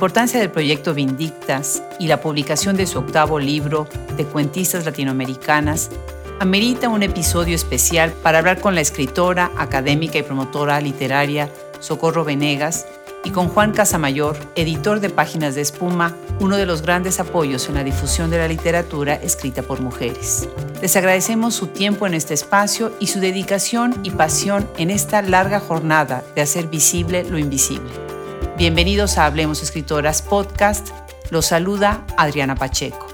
[0.00, 3.86] importancia del proyecto Vindictas y la publicación de su octavo libro
[4.16, 5.90] de cuentistas latinoamericanas
[6.38, 11.50] amerita un episodio especial para hablar con la escritora, académica y promotora literaria
[11.80, 12.86] Socorro Venegas
[13.24, 17.74] y con Juan Casamayor, editor de Páginas de Espuma, uno de los grandes apoyos en
[17.74, 20.48] la difusión de la literatura escrita por mujeres.
[20.80, 25.60] Les agradecemos su tiempo en este espacio y su dedicación y pasión en esta larga
[25.60, 28.19] jornada de hacer visible lo invisible.
[28.60, 30.90] Bienvenidos a Hablemos Escritoras Podcast.
[31.30, 33.06] Los saluda Adriana Pacheco.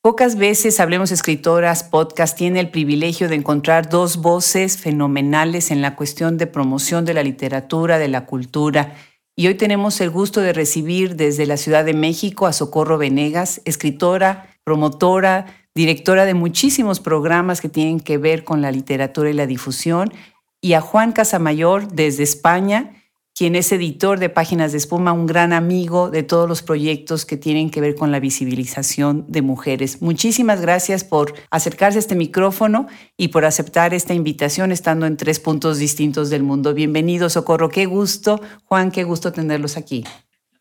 [0.00, 5.96] Pocas veces Hablemos Escritoras Podcast tiene el privilegio de encontrar dos voces fenomenales en la
[5.96, 8.94] cuestión de promoción de la literatura, de la cultura.
[9.36, 13.60] Y hoy tenemos el gusto de recibir desde la Ciudad de México a Socorro Venegas,
[13.66, 15.44] escritora, promotora,
[15.74, 20.12] directora de muchísimos programas que tienen que ver con la literatura y la difusión,
[20.60, 23.02] y a Juan Casamayor desde España,
[23.34, 27.36] quien es editor de Páginas de Espuma, un gran amigo de todos los proyectos que
[27.36, 30.02] tienen que ver con la visibilización de mujeres.
[30.02, 35.40] Muchísimas gracias por acercarse a este micrófono y por aceptar esta invitación estando en tres
[35.40, 36.74] puntos distintos del mundo.
[36.74, 37.70] Bienvenido, Socorro.
[37.70, 38.40] Qué gusto.
[38.64, 40.04] Juan, qué gusto tenerlos aquí.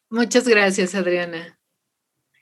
[0.09, 1.59] Muchas gracias, Adriana.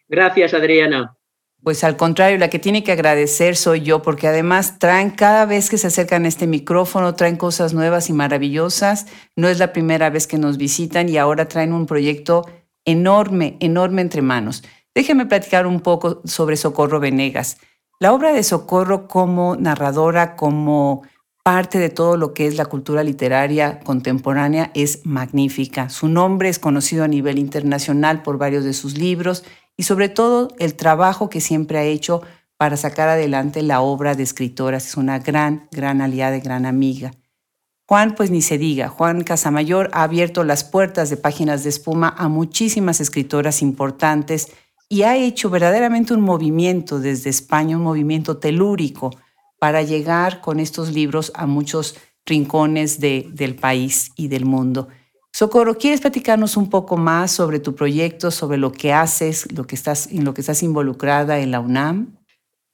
[0.08, 1.19] Gracias, Adriana.
[1.64, 5.70] Pues al contrario, la que tiene que agradecer soy yo, porque además traen cada vez
[5.70, 9.08] que se acercan a este micrófono, traen cosas nuevas y maravillosas.
[9.36, 12.46] No es la primera vez que nos visitan y ahora traen un proyecto
[12.86, 14.64] enorme, enorme entre manos.
[14.96, 17.58] Déjenme platicar un poco sobre Socorro Venegas.
[18.00, 21.04] La obra de Socorro como narradora, como
[21.44, 25.90] parte de todo lo que es la cultura literaria contemporánea es magnífica.
[25.90, 29.44] Su nombre es conocido a nivel internacional por varios de sus libros
[29.80, 32.22] y sobre todo el trabajo que siempre ha hecho
[32.58, 34.86] para sacar adelante la obra de escritoras.
[34.86, 37.14] Es una gran, gran aliada y gran amiga.
[37.88, 42.14] Juan, pues ni se diga, Juan Casamayor ha abierto las puertas de Páginas de Espuma
[42.18, 44.50] a muchísimas escritoras importantes
[44.90, 49.12] y ha hecho verdaderamente un movimiento desde España, un movimiento telúrico
[49.60, 54.90] para llegar con estos libros a muchos rincones del país y del mundo.
[55.34, 59.76] Socorro, ¿quieres platicarnos un poco más sobre tu proyecto, sobre lo que haces, lo que
[59.76, 62.18] estás, en lo que estás involucrada en la UNAM?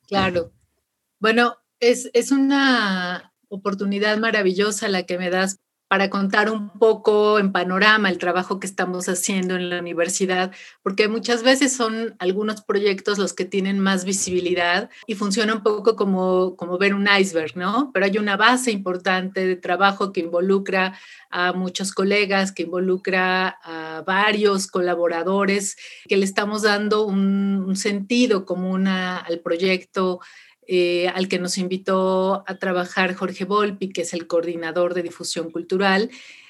[0.07, 0.51] Claro.
[1.19, 7.51] Bueno, es, es una oportunidad maravillosa la que me das para contar un poco en
[7.51, 10.51] panorama el trabajo que estamos haciendo en la universidad,
[10.81, 15.96] porque muchas veces son algunos proyectos los que tienen más visibilidad y funciona un poco
[15.96, 17.91] como, como ver un iceberg, ¿no?
[17.94, 20.97] Pero hay una base importante de trabajo que involucra
[21.29, 28.46] a muchos colegas, que involucra a varios colaboradores, que le estamos dando un, un sentido
[28.46, 30.19] común al proyecto
[30.67, 35.51] eh, al que nos invitó a trabajar Jorge Volpi, que es el coordinador de difusión
[35.51, 36.09] cultural,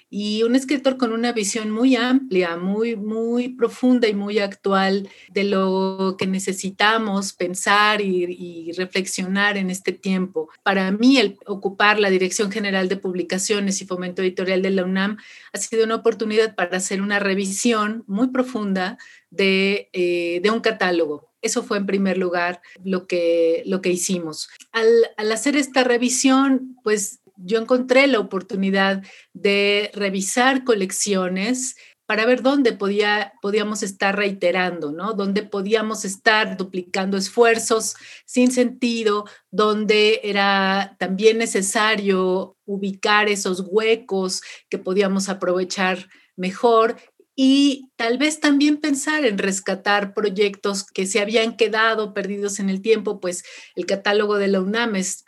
[0.10, 5.44] y un escritor con una visión muy amplia, muy, muy profunda y muy actual de
[5.44, 10.50] lo que necesitamos pensar y, reflexionar en este tiempo.
[10.64, 15.18] Para mí, el ocupar la Dirección General de Publicaciones y Fomento Editorial de la UNAM
[15.54, 18.98] ha sido una oportunidad para hacer una revisión muy profunda
[19.30, 24.50] de, eh, de un catálogo eso fue en primer lugar lo que, lo que hicimos.
[24.72, 32.44] Al, al hacer esta revisión, pues yo encontré la oportunidad de revisar colecciones para ver
[32.44, 35.14] dónde podía, podíamos estar reiterando, ¿no?
[35.14, 37.96] Dónde podíamos estar duplicando esfuerzos
[38.26, 46.98] sin sentido, donde era también necesario ubicar esos huecos que podíamos aprovechar mejor
[47.36, 52.82] y tal vez también pensar en rescatar proyectos que se habían quedado perdidos en el
[52.82, 53.44] tiempo, pues
[53.76, 55.24] el catálogo de la UNAM es,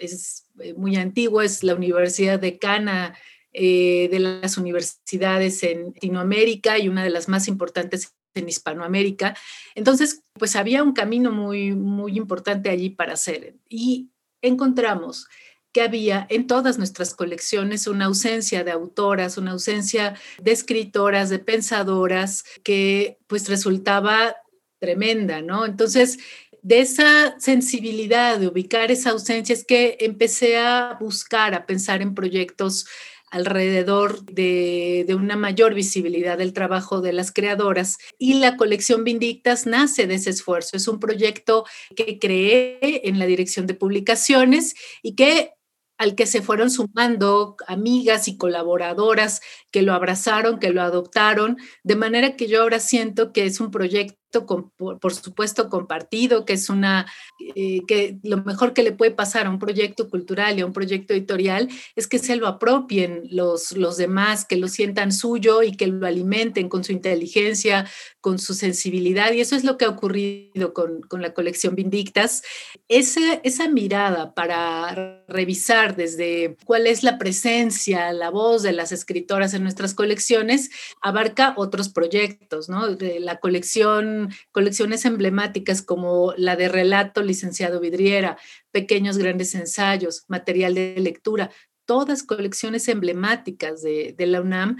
[0.59, 3.17] eh, muy antiguo, es la Universidad de Cana
[3.51, 9.35] eh, de las universidades en Latinoamérica y una de las más importantes en Hispanoamérica.
[9.75, 13.55] Entonces, pues había un camino muy, muy importante allí para hacer.
[13.67, 14.11] Y
[14.41, 15.27] encontramos
[15.73, 21.39] que había en todas nuestras colecciones una ausencia de autoras, una ausencia de escritoras, de
[21.39, 24.35] pensadoras, que pues resultaba
[24.79, 25.65] tremenda, ¿no?
[25.65, 26.19] Entonces,
[26.61, 32.13] de esa sensibilidad de ubicar esa ausencia es que empecé a buscar, a pensar en
[32.13, 32.85] proyectos
[33.29, 37.97] alrededor de, de, una mayor visibilidad del trabajo de las creadoras.
[38.17, 40.77] Y la colección Vindictas nace de ese esfuerzo.
[40.77, 41.65] Es un proyecto
[41.95, 45.51] que creé en la dirección de publicaciones y que
[45.97, 49.41] al que se fueron sumando amigas y colaboradoras
[49.71, 53.71] que lo abrazaron, que lo adoptaron, de manera que yo ahora siento que es un
[53.71, 57.11] proyecto por, supuesto, compartido, que es una,
[57.55, 60.73] eh, que lo mejor que le puede pasar a un proyecto cultural y a un
[60.73, 65.75] proyecto editorial es que se lo apropien los, los demás, que lo sientan suyo y
[65.75, 67.89] que lo alimenten con su inteligencia,
[68.21, 69.31] con su sensibilidad.
[69.31, 72.43] Y eso es lo que ha ocurrido con, con la colección Vindictas.
[72.87, 79.53] Esa, esa mirada para revisar desde cuál es la presencia, la voz de las escritoras
[79.53, 80.69] en nuestras colecciones,
[81.01, 82.87] abarca otros proyectos, ¿no?
[82.95, 84.16] De la colección
[84.51, 88.37] colecciones emblemáticas como la de Relato Licenciado Vidriera,
[88.71, 91.51] Pequeños Grandes Ensayos, Material de Lectura,
[91.87, 94.77] todas colecciones emblemáticas de, la UNAM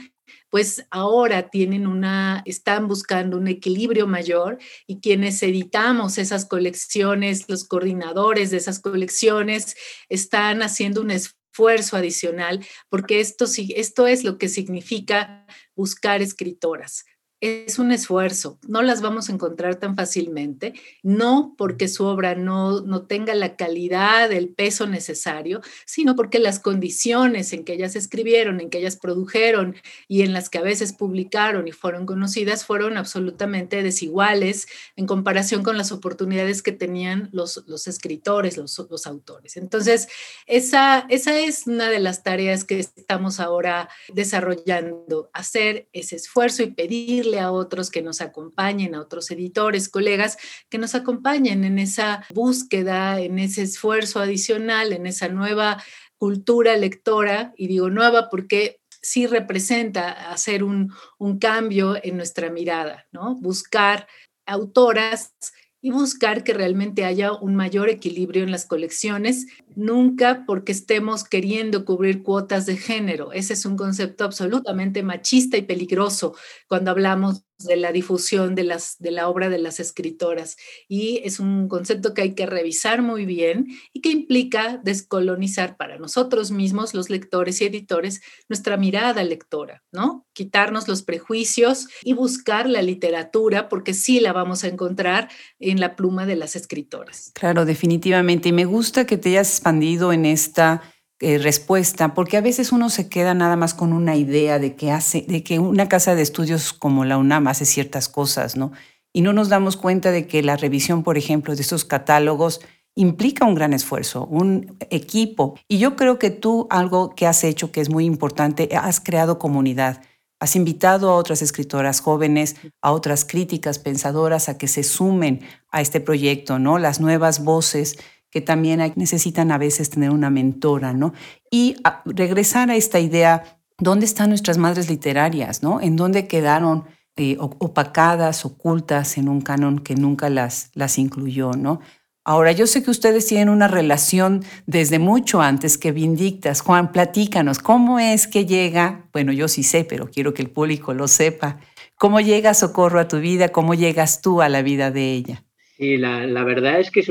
[0.49, 7.65] pues ahora tienen una, están buscando un equilibrio mayor y quienes editamos esas colecciones, los
[7.65, 9.75] coordinadores de esas colecciones,
[10.09, 13.45] están haciendo un esfuerzo adicional porque esto,
[13.75, 15.45] esto es lo que significa
[15.75, 17.05] buscar escritoras,
[17.39, 20.73] es un esfuerzo, no las vamos a encontrar tan fácilmente,
[21.03, 26.59] no porque su obra no, no tenga la calidad, el peso necesario, sino porque las
[26.59, 29.75] condiciones en que ellas escribieron, en que ellas produjeron
[30.07, 35.61] y en las que a veces publicaron y fueron conocidas fueron absolutamente desiguales en comparación
[35.61, 39.57] con las oportunidades que tenían los, los escritores, los, autores.
[39.57, 40.07] Entonces,
[40.47, 46.71] esa, esa es una de las tareas que estamos ahora desarrollando, hacer ese esfuerzo y
[46.71, 50.37] pedir a otros que nos acompañen, a otros editores, colegas,
[50.69, 55.83] que nos acompañen en esa búsqueda, en ese esfuerzo adicional, en esa nueva
[56.17, 63.05] cultura lectora, y digo nueva porque sí representa hacer un, un cambio en nuestra mirada,
[63.11, 63.35] ¿no?
[63.35, 64.07] Buscar
[64.45, 65.33] autoras
[65.81, 69.45] y buscar que realmente haya un mayor equilibrio en las colecciones,
[69.77, 73.31] nunca porque estemos queriendo cubrir cuotas de género.
[73.31, 76.35] Ese es un concepto absolutamente machista y peligroso
[76.67, 80.57] cuando hablamos de la difusión de, las, de la obra de las escritoras.
[80.87, 85.97] Y es un concepto que hay que revisar muy bien y que implica descolonizar para
[85.97, 90.27] nosotros mismos, los lectores y editores, nuestra mirada lectora, ¿no?
[90.33, 95.95] Quitarnos los prejuicios y buscar la literatura, porque sí la vamos a encontrar en la
[95.95, 97.31] pluma de las escritoras.
[97.33, 98.49] Claro, definitivamente.
[98.49, 100.81] Y me gusta que te hayas en esta
[101.19, 104.91] eh, respuesta, porque a veces uno se queda nada más con una idea de que
[104.91, 108.71] hace, de que una casa de estudios como la UNAM hace ciertas cosas, ¿no?
[109.13, 112.61] Y no nos damos cuenta de que la revisión, por ejemplo, de estos catálogos
[112.95, 115.55] implica un gran esfuerzo, un equipo.
[115.67, 119.37] Y yo creo que tú algo que has hecho que es muy importante, has creado
[119.37, 120.01] comunidad.
[120.39, 125.41] Has invitado a otras escritoras jóvenes, a otras críticas pensadoras a que se sumen
[125.71, 126.77] a este proyecto, ¿no?
[126.77, 127.97] Las nuevas voces
[128.29, 131.13] que también necesitan a veces tener una mentora, ¿no?
[131.49, 131.75] Y
[132.05, 135.81] regresar a esta idea, ¿dónde están nuestras madres literarias, ¿no?
[135.81, 136.85] ¿En dónde quedaron
[137.15, 141.79] eh, opacadas, ocultas en un canon que nunca las, las incluyó, ¿no?
[142.27, 146.59] Ahora, yo sé que ustedes tienen una relación desde mucho antes que Vindictas.
[146.59, 149.07] Juan, platícanos, ¿cómo es que llega?
[149.13, 151.57] Bueno, yo sí sé, pero quiero que el público lo sepa.
[151.95, 153.49] ¿Cómo llega Socorro a tu vida?
[153.49, 155.46] ¿Cómo llegas tú a la vida de ella?
[155.77, 157.03] Sí, la, verdad es que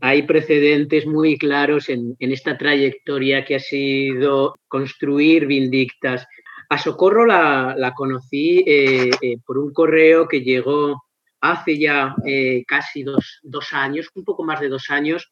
[0.00, 6.24] hay precedentes muy claros en, esta trayectoria que ha sido construir Vindictas.
[6.68, 11.02] A Socorro la, conocí eh, eh, por un correo que llegó
[11.40, 13.42] hace ya eh, casi dos,
[13.72, 15.28] años, un poco más de dos años,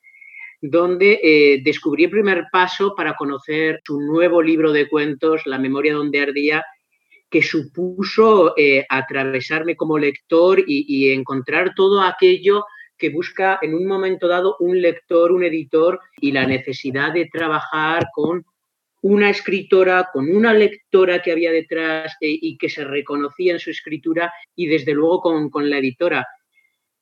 [0.61, 6.23] donde descubrí el primer paso para conocer su nuevo libro de cuentos, La memoria donde
[6.23, 6.65] ardía,
[7.31, 8.53] que supuso
[8.89, 12.65] atravesarme como lector y encontrar todo aquello
[13.01, 18.09] que busca en un momento dado un lector, un editor y la necesidad de trabajar
[18.15, 18.45] con
[19.03, 23.71] una escritora, con una lectora que había detrás eh, y que se reconocía en su
[23.71, 26.27] escritura y desde luego con, la editora.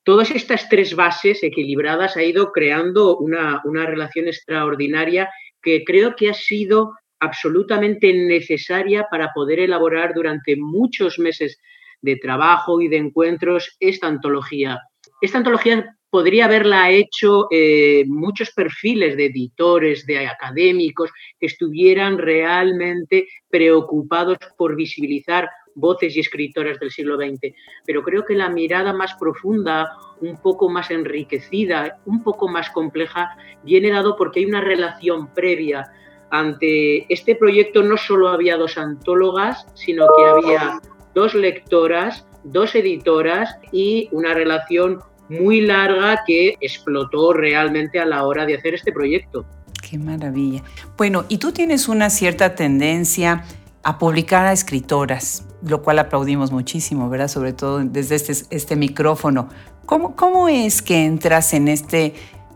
[0.03, 5.29] Todas estas tres bases equilibradas ha ido creando una, una relación extraordinaria
[5.61, 11.59] que creo que ha sido absolutamente necesaria para poder elaborar durante muchos meses
[12.01, 14.79] de trabajo y de encuentros esta antología
[15.21, 23.27] esta antología podría haberla hecho eh, muchos perfiles de editores, de académicos, que estuvieran realmente
[23.49, 27.53] preocupados por visibilizar voces y escritoras del siglo XX.
[27.85, 33.37] Pero creo que la mirada más profunda, un poco más enriquecida, un poco más compleja,
[33.63, 35.91] viene dado porque hay una relación previa.
[36.31, 40.79] Ante este proyecto no solo había dos antólogas, sino que había
[41.15, 44.99] dos lectoras, dos editoras y una relación
[45.29, 49.45] muy larga que explotó realmente a la hora de hacer este proyecto.
[49.87, 50.63] Qué maravilla.
[50.97, 53.43] Bueno, y tú tienes una cierta tendencia
[53.83, 57.27] a publicar a escritoras, lo cual aplaudimos muchísimo, ¿verdad?
[57.27, 59.49] Sobre todo desde este, este micrófono.
[59.85, 62.13] ¿Cómo, ¿Cómo es que entras en este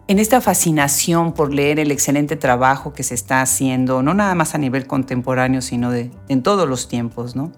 [0.08, 4.53] en esta fascinación por leer el excelente trabajo que se está haciendo, no nada más
[4.53, 7.53] a nivel contemporáneo, sino de, en todos los tiempos, ¿no?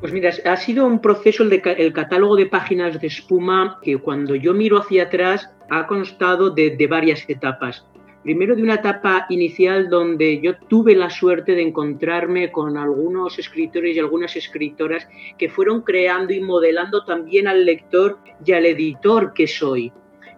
[0.00, 4.52] Pues mira, ha sido un proceso el, catálogo de páginas de espuma que cuando yo
[4.52, 7.86] miro hacia atrás ha constado de, de varias etapas.
[8.22, 13.96] Primero de una etapa inicial donde yo tuve la suerte de encontrarme con algunos escritores
[13.96, 19.46] y algunas escritoras que fueron creando y modelando también al lector y al editor que
[19.46, 19.92] soy.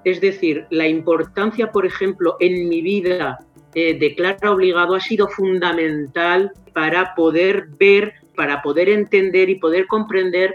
[0.04, 3.38] Es decir, la importancia, por ejemplo, en mi vida
[3.74, 9.88] eh, de Clara Obligado ha sido fundamental para poder ver, para poder entender y poder
[9.88, 10.54] comprender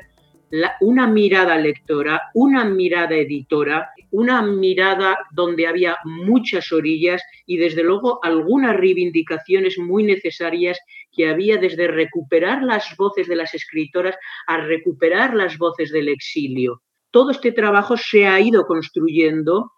[0.79, 8.19] una mirada lectora, una mirada editora, una mirada donde había muchas orillas y desde luego
[8.23, 10.79] algunas reivindicaciones muy necesarias
[11.11, 14.15] que había desde recuperar las voces de las escritoras
[14.47, 19.73] a recuperar las voces del exilio todo este trabajo se ha ido construyendo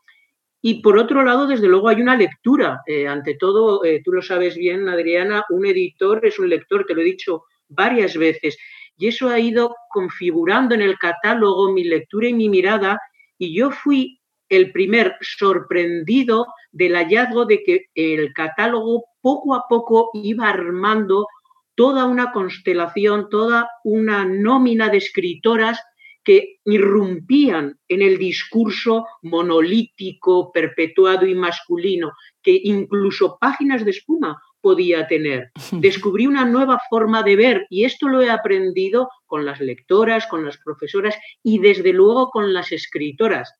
[0.67, 2.81] y por otro lado, desde luego, hay una lectura.
[2.87, 6.95] Eh, ante todo, eh, tú lo sabes bien, Adriana, un editor es un lector, te
[6.95, 8.57] lo he dicho varias veces,
[8.97, 12.99] y eso ha ido configurando en el catálogo mi lectura y mi mirada,
[13.37, 14.19] y yo fui
[14.49, 21.27] el primer sorprendido del hallazgo de que el catálogo poco a poco iba armando
[21.75, 25.79] toda una constelación, toda una nómina de escritoras
[26.23, 35.05] que irrumpían en el discurso monolítico, perpetuado y masculino, que incluso páginas de espuma podía
[35.05, 35.51] tener.
[35.71, 40.43] Descubrí una nueva forma de ver y esto lo he aprendido con las lectoras, con
[40.43, 43.53] las profesoras y desde luego con las escritoras.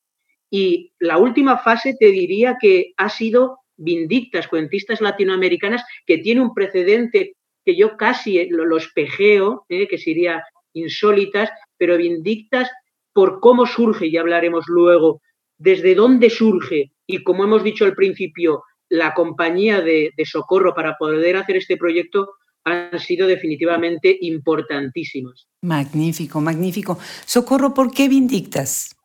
[0.50, 6.53] Y la última fase te diría que ha sido Vindictas, cuentistas latinoamericanas, que tiene un
[6.53, 7.35] precedente
[7.65, 10.43] que yo casi lo, espejeo, eh, que sería
[10.74, 12.71] insólitas, pero vindictas
[13.13, 15.21] por cómo surge, y hablaremos luego,
[15.57, 21.37] desde dónde surge y como hemos dicho al principio, la compañía de, socorro para poder
[21.37, 25.47] hacer este proyecto han sido definitivamente importantísimos.
[25.61, 26.97] Magnífico, magnífico.
[27.25, 28.95] Socorro, ¿por qué Vindictas?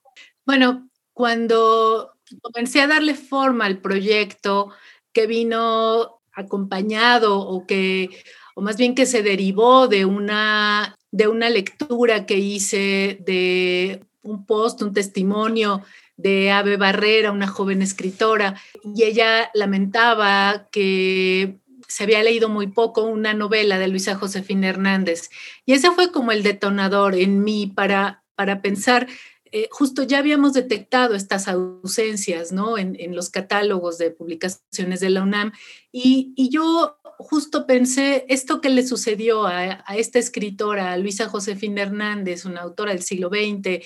[0.46, 4.70] Bueno, cuando comencé a darle forma al proyecto
[5.12, 8.08] que vino acompañado o que,
[8.54, 14.46] o más bien que se derivó de una de una lectura que hice de un
[14.46, 15.82] post, un testimonio
[16.22, 18.60] de Ave Barrera, una joven escritora,
[18.94, 21.58] y ella lamentaba que
[21.88, 25.30] se había leído muy poco una novela de Luisa Josefina Hernández.
[25.66, 29.08] Y ese fue como el detonador en mí para, para pensar
[29.52, 32.78] eh, justo ya habíamos detectado estas ausencias ¿no?
[32.78, 35.52] en, los catálogos de publicaciones de la UNAM
[35.90, 42.60] y, yo justo pensé esto que le sucedió a, esta escritora, Luisa Josefina Hernández, una
[42.60, 43.84] autora del siglo XX,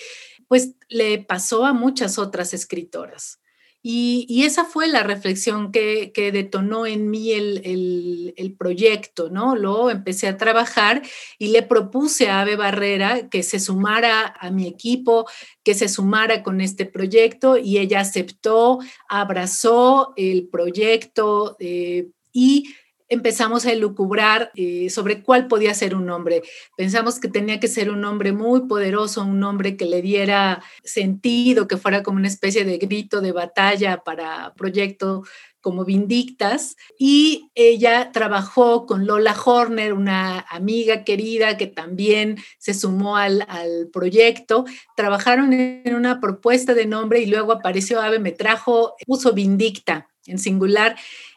[0.54, 3.40] pues le pasó a muchas otras escritoras.
[3.82, 9.56] Y, esa fue la reflexión que, detonó en mí el, proyecto, ¿no?
[9.56, 11.02] Luego empecé a trabajar
[11.40, 15.26] y le propuse a Ave Barrera que se sumara a mi equipo,
[15.64, 22.76] que se sumara con este proyecto y ella aceptó, abrazó el proyecto eh, y
[23.08, 26.42] empezamos a elucubrar eh, sobre cuál podía ser un nombre.
[26.76, 31.68] Pensamos que tenía que ser un nombre muy poderoso, un nombre que le diera sentido,
[31.68, 35.22] que fuera como una especie de grito de batalla para proyecto
[35.64, 43.16] como Vindictas y ella trabajó con Lola Horner, una amiga querida que también se sumó
[43.16, 44.66] al, al, proyecto.
[44.94, 50.38] Trabajaron en una propuesta de nombre y luego apareció Ave, me trajo, puso Vindicta en
[50.38, 50.96] singular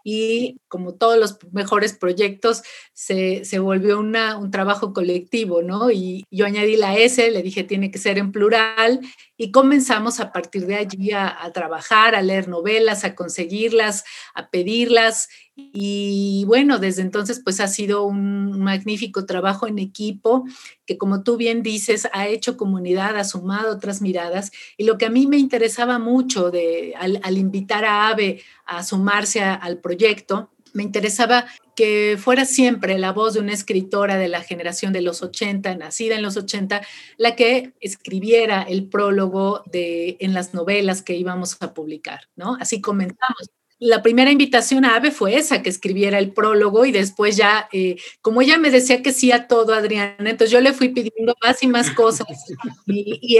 [0.10, 5.92] y como todos los mejores proyectos se, volvió una, un trabajo colectivo, ¿no?
[5.92, 9.02] Y yo añadí la S, le dije tiene que ser en plural
[9.38, 14.04] y comenzamos a partir de allí a, trabajar, a leer novelas, a conseguirlas,
[14.34, 15.30] a pedirlas.
[15.56, 20.46] Y bueno, desde entonces pues ha sido un magnífico trabajo en equipo
[20.86, 24.52] que como tú bien dices ha hecho comunidad, ha sumado otras miradas.
[24.76, 29.42] Y lo que a mí me interesaba mucho de, al, invitar a AVE a sumarse
[29.42, 34.94] al proyecto, me interesaba que fuera siempre la voz de una escritora de la generación
[34.94, 36.82] de los 80, nacida en los 80,
[37.18, 42.58] la que escribiera el prólogo de, en las novelas que íbamos a publicar, ¿no?
[42.60, 47.38] Así comenzamos la primera invitación a Ave fue esa, que escribiera el prólogo y después
[47.38, 50.90] ya, eh, como ella me decía que sí a todo, Adriana, entonces yo le fui
[50.90, 52.28] pidiendo más y más cosas.
[52.88, 53.40] Y,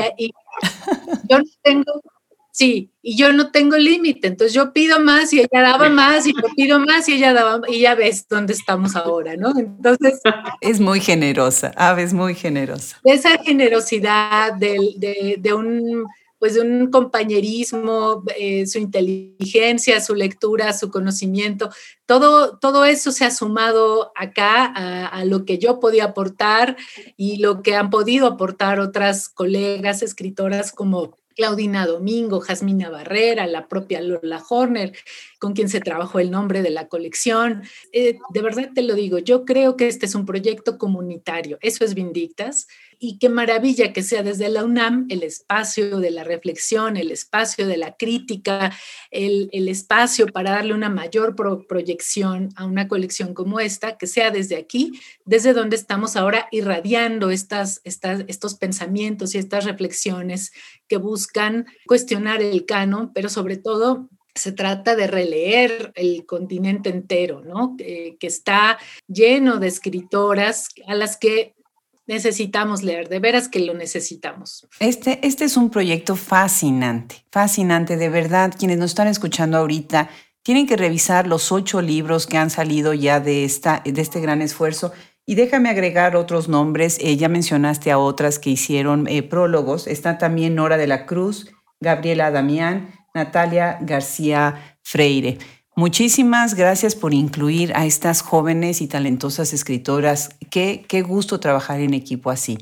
[1.30, 2.02] yo no tengo,
[2.58, 6.34] Sí, y yo no tengo límite, entonces yo pido más y ella daba más y
[6.34, 9.54] yo pido más y ella daba y ya ves dónde estamos ahora, ¿no?
[9.56, 10.20] Entonces...
[10.60, 13.00] Es muy generosa, Ave es muy generosa.
[13.04, 16.08] Esa generosidad de, de un
[16.40, 21.70] pues de un compañerismo, eh, su inteligencia, su lectura, su conocimiento,
[22.08, 26.76] todo, todo eso se ha sumado acá a, a, lo que yo podía aportar
[27.18, 33.68] y lo que han podido aportar otras colegas escritoras como Claudina Domingo, Jasmina Barrera, la
[33.68, 34.94] propia Lola Horner,
[35.40, 37.62] con quien se trabajó el nombre de la colección.
[37.94, 41.86] Eh, de verdad te lo digo, yo creo que este es un proyecto comunitario, eso
[41.86, 42.68] es Vindictas,
[43.00, 47.68] y qué maravilla que sea desde la UNAM el espacio de la reflexión, el espacio
[47.68, 48.72] de la crítica,
[49.12, 51.36] el, espacio para darle una mayor
[51.68, 57.30] proyección a una colección como esta, que sea desde aquí, desde donde estamos ahora irradiando
[57.30, 60.52] estas, estas, estos pensamientos y estas reflexiones
[60.88, 67.42] que buscan cuestionar el canon, pero sobre todo se trata de releer el continente entero,
[67.42, 67.76] ¿no?
[67.78, 68.78] que, está
[69.08, 71.56] lleno de escritoras a las que
[72.08, 74.68] necesitamos leer, de veras que lo necesitamos.
[74.80, 78.54] Este, este es un proyecto fascinante, fascinante, de verdad.
[78.58, 80.10] Quienes nos están escuchando ahorita
[80.42, 84.42] tienen que revisar los ocho libros que han salido ya de, esta, de este gran
[84.42, 84.94] esfuerzo.
[85.26, 86.98] Y déjame agregar otros nombres.
[87.02, 89.86] Eh, ya mencionaste a otras que hicieron eh, prólogos.
[89.88, 95.38] Está también Nora de la Cruz, Gabriela Damián, Natalia García Freire.
[95.78, 100.32] Muchísimas gracias por incluir a estas jóvenes y talentosas escritoras.
[100.50, 102.58] Qué, qué gusto trabajar en equipo así.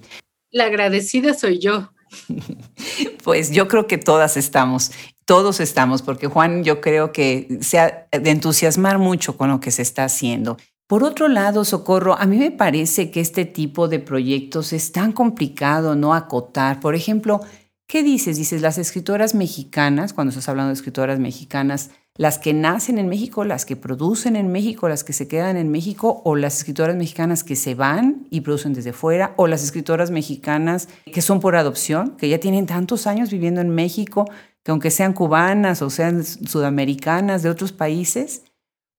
[0.52, 1.94] La agradecida soy yo.
[3.24, 4.92] Pues yo creo que todas estamos,
[5.26, 9.72] todos estamos, porque Juan yo creo que se ha de entusiasmar mucho con lo que
[9.72, 10.58] se está haciendo.
[10.86, 15.12] Por otro lado, Socorro, a mí me parece que este tipo de proyectos es tan
[15.12, 16.80] complicado no acotar.
[16.80, 17.40] Por ejemplo,
[17.88, 18.38] ¿qué dices?
[18.38, 23.44] Dices, las escritoras mexicanas, cuando estás hablando de escritoras mexicanas, las que nacen en México,
[23.44, 27.44] las que producen en México, las que se quedan en México, o las escritoras mexicanas
[27.44, 32.12] que se van y producen desde fuera, o las escritoras mexicanas que son por adopción,
[32.12, 34.26] que ya tienen tantos años viviendo en México,
[34.64, 38.44] que aunque sean cubanas o sean sudamericanas de otros países,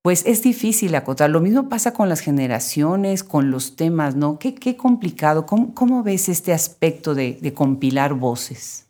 [0.03, 1.31] pues es difícil acotar.
[1.31, 4.39] Lo mismo pasa con las generaciones, con los temas, ¿no?
[4.39, 5.47] Qué, complicado.
[5.47, 8.86] ¿Cómo, ves este aspecto de compilar voces?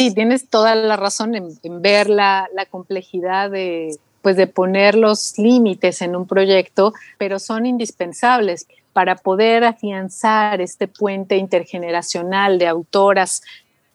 [0.00, 6.00] Sí, tienes toda la razón en, ver la, complejidad de, pues de poner los límites
[6.00, 13.42] en un proyecto, pero son indispensables para poder afianzar este puente intergeneracional de autoras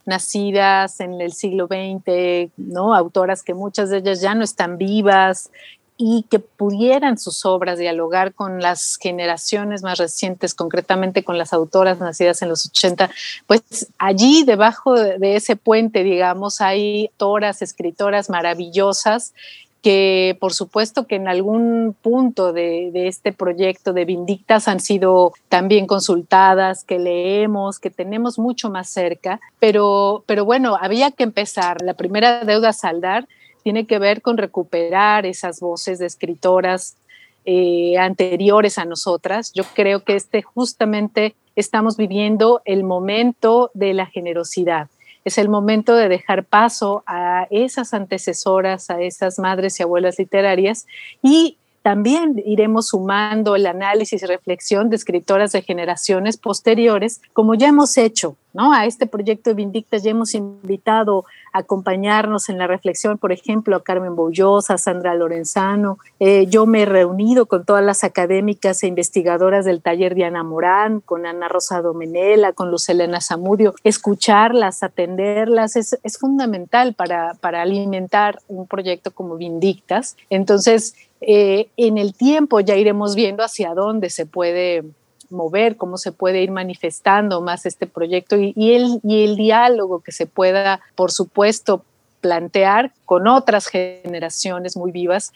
[0.06, 2.94] nacidas en el siglo XX, ¿no?
[2.94, 5.50] Autoras que muchas de ellas ya no están vivas,
[5.98, 12.00] y que pudieran sus obras dialogar con las generaciones más recientes, concretamente con las autoras
[12.00, 13.10] nacidas en los 80,
[13.48, 19.34] pues allí debajo de ese puente, digamos, hay autoras, escritoras maravillosas
[19.82, 25.32] que por supuesto que en algún punto de, de, este proyecto de Vindictas han sido
[25.48, 31.84] también consultadas, que leemos, que tenemos mucho más cerca, pero, pero bueno, había que empezar.
[31.84, 33.28] La primera deuda a saldar
[33.66, 36.98] tiene que ver con recuperar esas voces de escritoras
[37.46, 39.52] eh, anteriores a nosotras.
[39.56, 44.88] Yo creo que este justamente estamos viviendo el momento de la generosidad.
[45.24, 50.86] Es el momento de dejar paso a esas antecesoras, a esas madres y abuelas literarias
[51.24, 57.68] y también iremos sumando el análisis y reflexión de escritoras de generaciones posteriores, como ya
[57.68, 58.74] hemos hecho, ¿no?
[58.74, 63.76] A este proyecto de Vindictas ya hemos invitado a acompañarnos en la reflexión, por ejemplo,
[63.76, 66.00] a Carmen Bollosa, a Sandra Lorenzano.
[66.20, 71.02] Eh, yo me he reunido con todas las académicas e investigadoras del taller Diana Morán,
[71.02, 73.76] con Ana Rosa Domenela, con Luz Elena Zamudio.
[73.84, 80.18] Escucharlas, atenderlas, es, es fundamental para, para alimentar un proyecto como Vindictas.
[80.32, 80.96] Entonces,
[81.28, 84.84] eh, en el tiempo ya iremos viendo hacia dónde se puede
[85.32, 90.12] mover, cómo se puede ir manifestando más este proyecto y, el, y el diálogo que
[90.12, 91.84] se pueda, por supuesto,
[92.22, 95.34] plantear con otras generaciones muy vivas,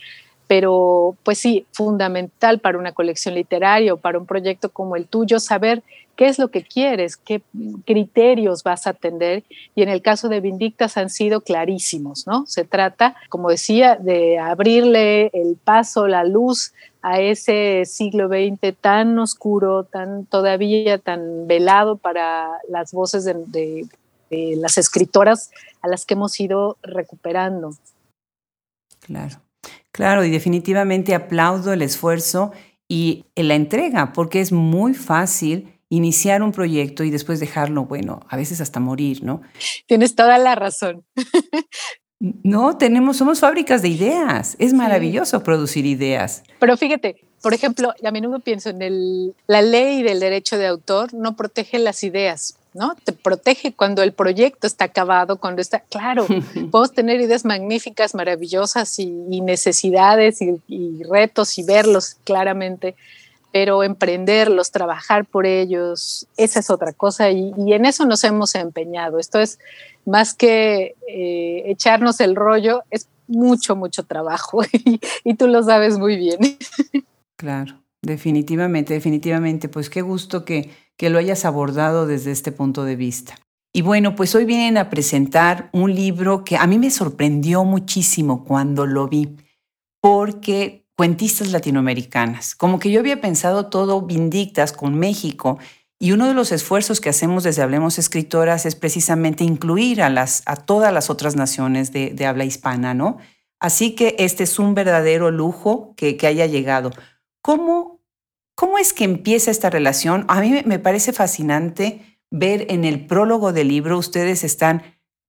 [0.47, 5.39] pero pues sí, fundamental para una colección literaria o para un proyecto como el tuyo,
[5.39, 5.81] saber
[6.19, 7.41] qué es lo que quieres, qué
[7.85, 9.45] criterios vas a atender.
[9.73, 12.45] Y en el caso de Vindictas han sido clarísimos, ¿no?
[12.45, 19.17] Se trata, como decía, de abrirle el paso, la luz a ese siglo XX tan
[19.17, 23.87] oscuro, tan todavía tan velado para las voces de,
[24.29, 25.51] de las escritoras
[25.81, 27.75] a las que hemos ido recuperando.
[28.99, 29.37] Claro,
[29.93, 32.51] claro, y definitivamente aplaudo el esfuerzo
[32.89, 38.37] y la entrega, porque es muy fácil iniciar un proyecto y después dejarlo, bueno, a
[38.37, 39.41] veces hasta morir, ¿no?
[39.87, 41.03] Tienes toda la razón.
[42.19, 44.57] No, tenemos, somos fábricas de ideas.
[44.59, 46.43] Es maravilloso producir ideas.
[46.59, 51.13] Pero fíjate, por ejemplo, a menudo pienso en el, la ley del derecho de autor
[51.13, 52.95] no protege las ideas, ¿no?
[53.03, 56.27] Te protege cuando el proyecto está acabado, cuando está, claro,
[56.71, 59.07] podemos tener ideas magníficas, maravillosas y,
[59.41, 62.95] necesidades y, y, retos y verlos claramente,
[63.51, 68.55] pero emprenderlos, trabajar por ellos, esa es otra cosa y, y en eso nos hemos
[68.55, 69.19] empeñado.
[69.19, 69.59] Esto es
[70.05, 74.61] más que eh, echarnos el rollo, es mucho, mucho trabajo
[75.23, 76.39] y, tú lo sabes muy bien.
[77.37, 79.69] Claro, definitivamente, definitivamente.
[79.69, 83.35] Pues qué gusto que, que lo hayas abordado desde este punto de vista.
[83.71, 88.43] Y bueno, pues hoy vienen a presentar un libro que a mí me sorprendió muchísimo
[88.43, 89.37] cuando lo vi,
[90.01, 95.57] porque cuentistas latinoamericanas, como que yo había pensado todo Vindictas con México
[95.97, 100.43] y uno de los esfuerzos que hacemos desde Hablemos Escritoras es precisamente incluir a, las,
[100.45, 103.17] a todas las otras naciones de, habla hispana, ¿no?
[103.61, 106.91] Así que este es un verdadero lujo que, que haya llegado.
[107.41, 108.01] ¿Cómo,
[108.53, 110.25] ¿Cómo es que empieza esta relación?
[110.27, 114.83] A mí me parece fascinante ver en el prólogo del libro, ustedes están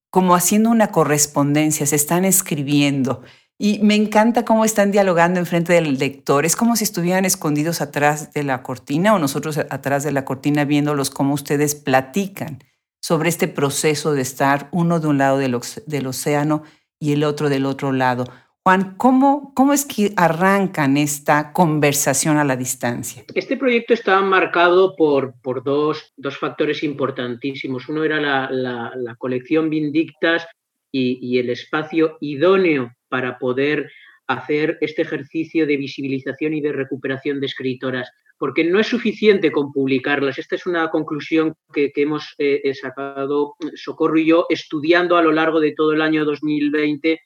[0.09, 3.21] como haciendo una correspondencia, se están escribiendo.
[3.63, 6.47] Y me encanta cómo están dialogando enfrente del lector.
[6.47, 10.65] Es como si estuvieran escondidos atrás de la cortina o nosotros atrás de la cortina
[10.65, 12.57] viéndolos cómo ustedes platican
[13.03, 16.63] sobre este proceso de estar uno de un lado del, del océano
[16.99, 18.25] y el otro del otro lado.
[18.65, 23.25] Juan, ¿cómo, ¿cómo es que arrancan esta conversación a la distancia?
[23.35, 27.87] Este proyecto estaba marcado por, por dos, dos factores importantísimos.
[27.89, 28.49] Uno era la,
[28.95, 30.47] la, colección Vindictas
[30.91, 33.91] y, y el espacio idóneo para poder
[34.25, 39.73] hacer este ejercicio de visibilización y de recuperación de escritoras, porque no es suficiente con
[39.73, 40.39] publicarlas.
[40.39, 45.33] Esta es una conclusión que, hemos eh, eh, sacado Socorro y yo estudiando a lo
[45.33, 47.19] largo de todo el año 2020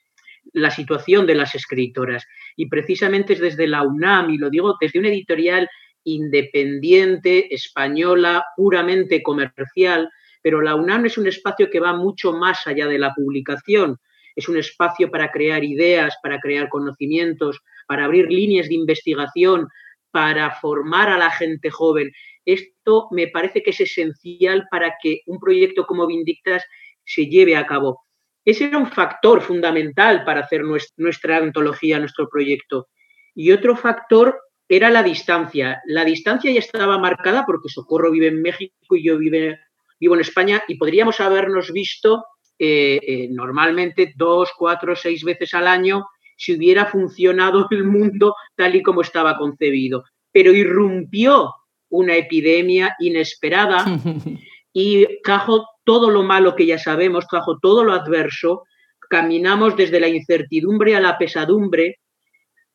[0.53, 2.25] la situación de las escritoras.
[2.55, 5.69] Y precisamente es desde la UNAM, y lo digo desde una editorial
[6.03, 10.09] independiente, española, puramente comercial,
[10.41, 13.99] pero la UNAM es un espacio que va mucho más allá de la publicación
[14.35, 19.67] es un espacio para crear ideas, para crear conocimientos, para abrir líneas de investigación,
[20.11, 22.11] para formar a la gente joven.
[22.45, 26.63] Esto me parece que es esencial para que un proyecto como Vindictas
[27.03, 28.01] se lleve a cabo.
[28.45, 32.87] Ese era un factor fundamental para hacer nuestra, antología, nuestro proyecto.
[33.33, 35.81] Y otro factor era la distancia.
[35.85, 40.63] La distancia ya estaba marcada porque Socorro vive en México y yo vivo en España
[40.67, 42.23] y podríamos habernos visto
[42.57, 46.05] eh, eh, normalmente dos, cuatro, seis veces al año
[46.37, 50.03] si hubiera funcionado el mundo tal y como estaba concebido.
[50.31, 51.53] Pero irrumpió
[51.89, 53.85] una epidemia inesperada
[54.73, 58.63] y trajo todo lo malo que ya sabemos, trajo todo lo adverso,
[59.09, 61.99] caminamos desde la incertidumbre a la pesadumbre,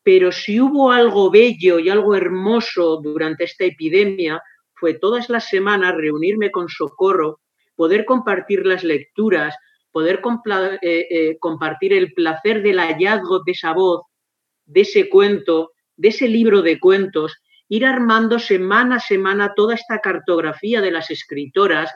[0.03, 4.41] pero si hubo algo bello y algo hermoso durante esta epidemia,
[4.73, 7.39] fue todas las semanas reunirme con Socorro,
[7.75, 9.55] poder compartir las lecturas,
[9.91, 10.21] poder
[10.81, 14.01] eh, eh, compartir el placer del hallazgo de esa voz,
[14.65, 19.99] de ese cuento, de ese libro de cuentos, ir armando semana a semana toda esta
[19.99, 21.93] cartografía de las escritoras,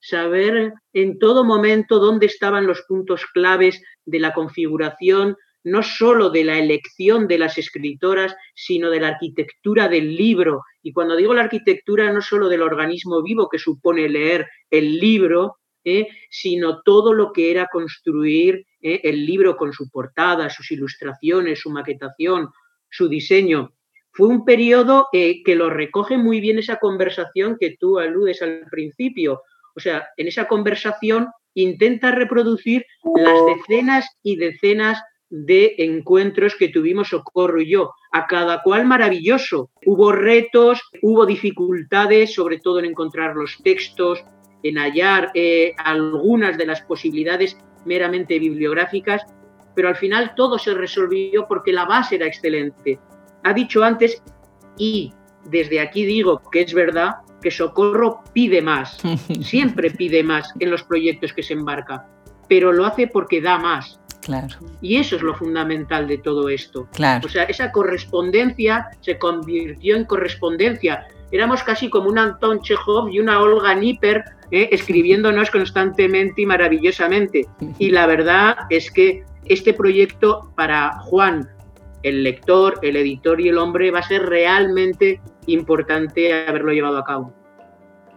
[0.00, 6.44] saber en todo momento dónde estaban los puntos claves de la configuración, no solo de
[6.44, 10.62] la elección de las escritoras, sino de la arquitectura del libro.
[10.82, 15.56] Y cuando digo la arquitectura, no solo del organismo vivo que supone leer el libro,
[15.84, 16.08] ¿eh?
[16.30, 19.00] sino todo lo que era construir ¿eh?
[19.04, 22.50] el libro con su portada, sus ilustraciones, su maquetación,
[22.90, 23.72] su diseño.
[24.12, 28.66] Fue un periodo eh, que lo recoge muy bien esa conversación que tú aludes al
[28.70, 29.42] principio.
[29.76, 32.84] O sea, en esa conversación intenta reproducir
[33.16, 39.70] las decenas y decenas de encuentros que tuvimos Socorro y yo, a cada cual maravilloso.
[39.84, 44.24] Hubo retos, hubo dificultades, sobre todo en encontrar los textos,
[44.62, 49.22] en hallar eh, algunas de las posibilidades meramente bibliográficas,
[49.74, 52.98] pero al final todo se resolvió porque la base era excelente.
[53.44, 54.22] Ha dicho antes,
[54.76, 55.12] y
[55.44, 58.98] desde aquí digo que es verdad, que Socorro pide más,
[59.42, 62.06] siempre pide más en los proyectos que se embarca,
[62.48, 64.00] pero lo hace porque da más.
[64.20, 64.56] Claro.
[64.82, 66.86] Y eso es lo fundamental de todo esto.
[66.92, 67.26] Claro.
[67.26, 71.06] O sea, esa correspondencia se convirtió en correspondencia.
[71.30, 74.68] Éramos casi como un Anton Chekhov y una Olga Nipper ¿eh?
[74.72, 77.46] escribiéndonos constantemente y maravillosamente.
[77.78, 81.48] Y la verdad es que este proyecto para Juan,
[82.02, 87.04] el lector, el editor y el hombre va a ser realmente importante haberlo llevado a
[87.04, 87.32] cabo.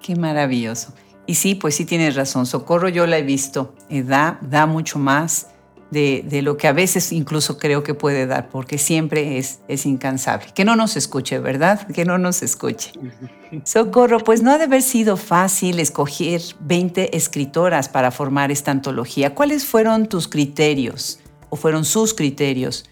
[0.02, 0.94] Qué maravilloso.
[1.26, 2.46] Y sí, pues sí tienes razón.
[2.46, 3.76] Socorro yo la he visto.
[3.90, 5.51] Eh, da, da mucho más
[5.92, 9.86] de, de, lo que a veces incluso creo que puede dar, porque siempre es, es
[9.86, 10.48] incansable.
[10.56, 11.86] Que no nos escuche, ¿verdad?
[11.88, 12.94] Que no nos escuche.
[13.66, 19.36] Socorro, pues no ha de haber sido fácil escoger 20 escritoras para formar esta antología.
[19.36, 22.90] ¿Cuáles fueron tus criterios o fueron sus criterios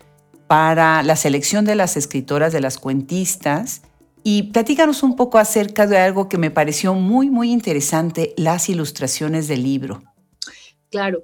[0.48, 3.82] para la selección de las escritoras, de las cuentistas?
[4.22, 9.48] Y platícanos un poco acerca de algo que me pareció muy, muy interesante, las ilustraciones
[9.48, 10.04] del libro.
[10.92, 11.24] Claro.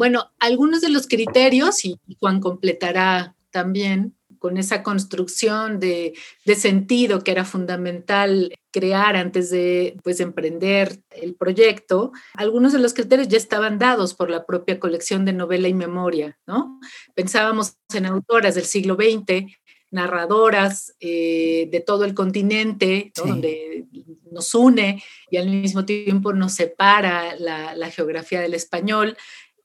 [0.00, 6.14] Bueno, algunos de los criterios, y Juan completará también con esa construcción de,
[6.56, 13.28] sentido que era fundamental crear antes de pues, emprender el proyecto, algunos de los criterios
[13.28, 16.80] ya estaban dados por la propia colección de novela y memoria, ¿no?
[17.14, 19.52] Pensábamos en autoras del siglo XX,
[19.90, 23.84] narradoras eh, de todo el continente, donde
[24.30, 29.18] nos une y al mismo tiempo nos separa la, la geografía del español.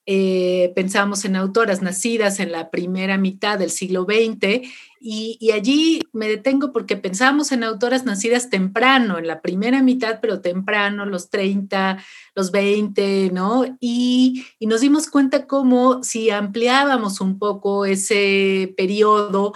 [0.08, 4.70] Eh, pensamos en autoras nacidas en la primera mitad del siglo XX
[5.08, 10.42] y, allí me detengo porque pensamos en autoras nacidas temprano, en la primera mitad, pero
[10.42, 12.04] temprano, los 30,
[12.36, 13.66] los 20, ¿no?
[13.80, 19.54] Y, nos dimos cuenta cómo si ampliábamos un poco ese periodo,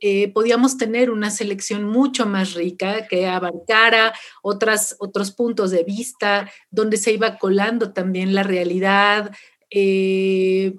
[0.00, 4.12] eh, podíamos tener una selección mucho más rica que abarcara
[4.42, 9.30] otros puntos de vista, donde se iba colando también la realidad,
[9.72, 10.74] eh,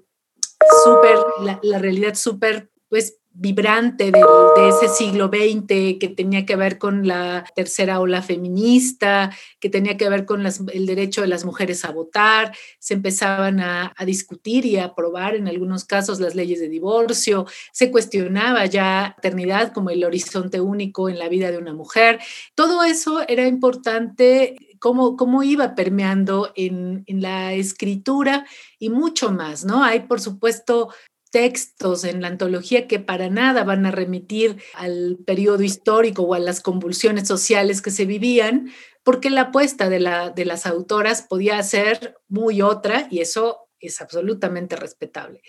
[0.84, 1.18] super,
[1.62, 4.22] la, realidad súper, pues, vibrante de,
[4.70, 10.08] ese siglo XX que tenía que ver con la tercera ola feminista, que tenía que
[10.08, 14.86] ver con el derecho de las mujeres a votar, se empezaban a, discutir y a
[14.86, 20.62] aprobar en algunos casos las leyes de divorcio, se cuestionaba ya eternidad como el horizonte
[20.62, 22.20] único en la vida de una mujer.
[22.54, 28.46] Todo eso era importante cómo, iba permeando en, la escritura
[28.80, 29.82] y mucho más, ¿no?
[29.82, 30.94] Hay, por supuesto,
[31.32, 36.40] textos en la antología que para nada van a remitir al periodo histórico o a
[36.40, 38.72] las convulsiones sociales que se vivían,
[39.04, 40.00] porque la apuesta de
[40.46, 45.42] las autoras podía ser muy otra y eso es absolutamente respetable.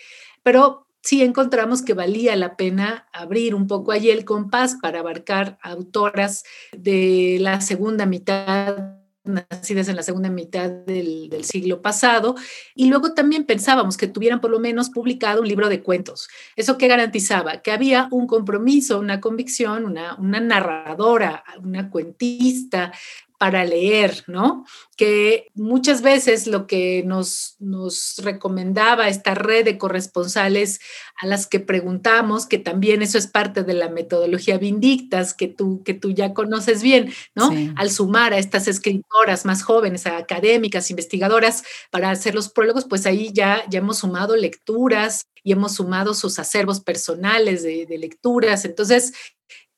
[0.44, 5.58] Pero sí encontramos que valía la pena abrir un poco allí el compás para abarcar
[5.60, 12.36] autoras de la segunda mitad nacidas en la segunda mitad del, siglo pasado,
[12.74, 16.28] y luego también pensábamos que tuvieran por lo menos publicado un libro de cuentos.
[16.56, 17.62] ¿Eso que garantizaba?
[17.62, 22.92] Que había un compromiso, una convicción, una, una narradora, una cuentista,
[23.44, 24.64] para leer, ¿no?
[24.96, 30.80] Que muchas veces lo que nos, nos recomendaba esta red de corresponsales
[31.20, 35.82] a las que preguntamos, que también eso es parte de la metodología Vindictas, que tú,
[35.84, 37.50] que tú ya conoces bien, ¿no?
[37.76, 43.04] Al sumar a estas escritoras más jóvenes, a académicas, investigadoras, para hacer los prólogos, pues
[43.04, 48.64] ahí ya, ya hemos sumado lecturas y hemos sumado sus acervos personales de, lecturas.
[48.64, 49.12] Entonces,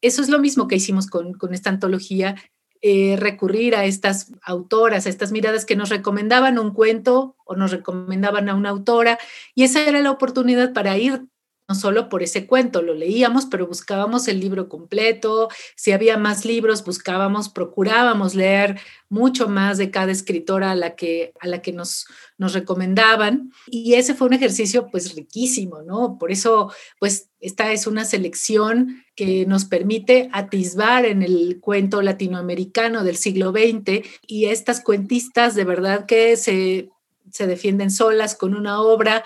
[0.00, 2.37] eso es lo mismo que hicimos con, con esta antología
[2.83, 7.71] eh, recurrir a estas autoras, a estas miradas que nos recomendaban un cuento o nos
[7.71, 9.19] recomendaban a una autora,
[9.55, 11.27] y esa era la oportunidad para ir
[11.68, 16.44] no solo por ese cuento, lo leíamos, pero buscábamos el libro completo, si había más
[16.44, 21.72] libros, buscábamos, procurábamos leer mucho más de cada escritora a la que, a la que
[21.72, 22.07] nos,
[22.38, 23.52] nos recomendaban.
[23.66, 26.18] Y ese fue un ejercicio pues riquísimo, ¿no?
[26.18, 33.02] Por eso, pues esta es una selección que nos permite atisbar en el cuento latinoamericano
[33.02, 36.90] del siglo XX y estas cuentistas de verdad que se,
[37.31, 39.24] se defienden solas con una obra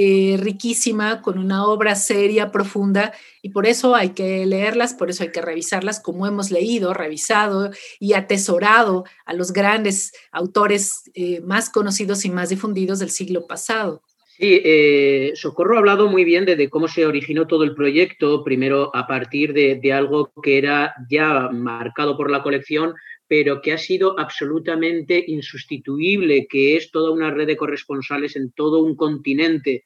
[0.00, 5.24] eh, riquísima, con una obra seria, profunda, y por eso hay que leerlas, por eso
[5.24, 11.68] hay que revisarlas como hemos leído, revisado y atesorado a los grandes autores eh, más
[11.68, 14.00] conocidos y más difundidos del siglo pasado.
[14.36, 18.94] Sí, eh, Socorro ha hablado muy bien de, cómo se originó todo el proyecto, primero
[18.94, 22.94] a partir de, de algo que era ya marcado por la colección,
[23.28, 28.82] pero que ha sido absolutamente insustituible, que es toda una red de corresponsales en todo
[28.82, 29.84] un continente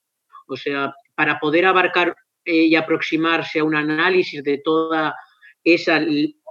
[0.53, 5.15] o sea, para poder abarcar eh, y aproximarse a un análisis de toda
[5.65, 6.05] esa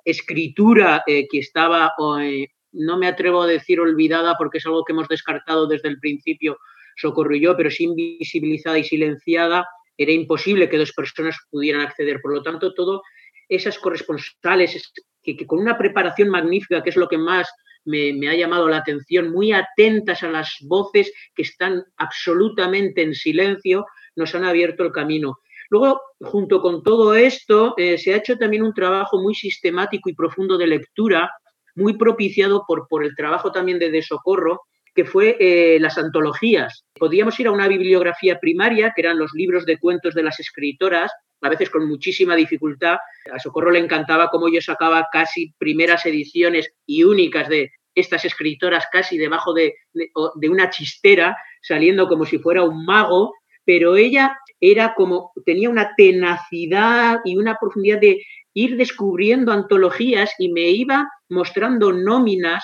[0.05, 4.93] escritura eh, que estaba, eh, no me atrevo a decir olvidada porque es algo que
[4.93, 6.57] hemos descartado desde el principio,
[6.95, 9.65] Socorro y yo, pero sí invisibilizada y silenciada,
[9.97, 12.21] era imposible que dos personas pudieran acceder.
[12.21, 13.03] Por lo tanto, todo
[13.47, 14.91] esas corresponsales
[15.23, 17.47] que, con una preparación magnífica, que es lo que más
[17.85, 23.85] me, ha llamado la atención, muy atentas a las voces que están absolutamente en silencio,
[24.15, 25.39] nos han abierto el camino.
[25.69, 30.15] Luego, junto con todo esto, eh, se ha hecho también un trabajo muy sistemático y
[30.15, 31.31] profundo de lectura
[31.75, 34.61] muy propiciado por, por el trabajo también de, de Socorro,
[34.93, 36.85] que fue eh, las antologías.
[36.93, 41.11] Podíamos ir a una bibliografía primaria, que eran los libros de cuentos de las escritoras,
[41.41, 42.97] a veces con muchísima dificultad.
[43.31, 48.85] A Socorro le encantaba cómo yo sacaba casi primeras ediciones y únicas de estas escritoras
[48.91, 53.33] casi debajo de, de una chistera, saliendo como si fuera un mago,
[53.65, 58.23] pero ella era como, tenía una tenacidad y una profundidad de
[58.53, 62.63] ir descubriendo antologías y me iba mostrando nóminas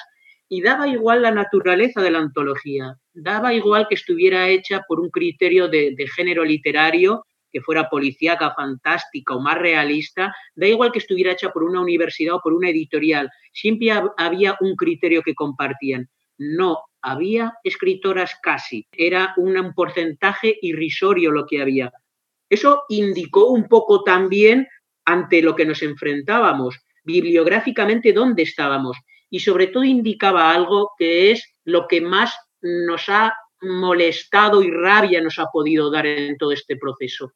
[0.50, 5.10] y daba igual la naturaleza de la antología, daba igual que estuviera hecha por un
[5.10, 11.32] criterio de, género literario, que fuera policíaca, fantástica o más realista, da igual que estuviera
[11.32, 16.10] hecha por una universidad o por una editorial, siempre había un criterio que compartían.
[16.38, 21.92] No, había escritoras casi, era un porcentaje irrisorio lo que había.
[22.50, 24.68] Eso indicó un poco también
[25.06, 28.98] ante lo que nos enfrentábamos, bibliográficamente dónde estábamos
[29.30, 35.22] y sobre todo indicaba algo que es lo que más nos ha molestado y rabia
[35.22, 37.34] nos ha podido dar en todo este proceso.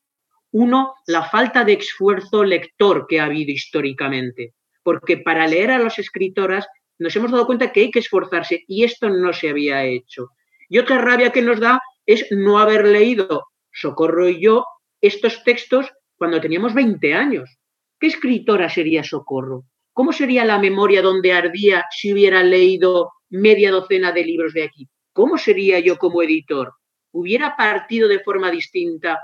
[0.52, 4.54] Uno, la falta de esfuerzo lector que ha habido históricamente,
[4.84, 6.68] porque para leer a las escritoras
[7.00, 10.30] nos hemos dado cuenta que hay que esforzarse y esto no se había hecho.
[10.70, 14.66] Y otra rabia que nos da es no haber leído, Socorro y yo,
[15.02, 17.58] estos textos cuando teníamos 20 años.
[18.00, 19.64] ¿Qué escritora sería Socorro?
[19.94, 24.90] ¿Cómo sería la memoria donde ardía si hubiera leído media docena de libros de aquí?
[25.14, 26.74] ¿Cómo sería yo como editor?
[27.12, 29.20] ¿Hubiera partido de forma distinta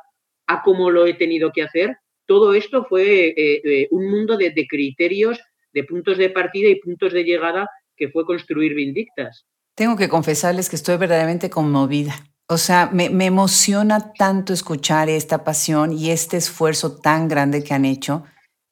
[0.48, 1.98] a cómo lo he tenido que hacer?
[2.26, 5.40] Todo esto fue eh, eh, un mundo de, criterios,
[5.74, 9.46] de puntos de partida y puntos de llegada que fue construir Vindictas.
[9.76, 12.16] Tengo que confesarles que estoy verdaderamente conmovida.
[12.50, 17.74] O sea, me, me, emociona tanto escuchar esta pasión y este esfuerzo tan grande que
[17.74, 18.24] han hecho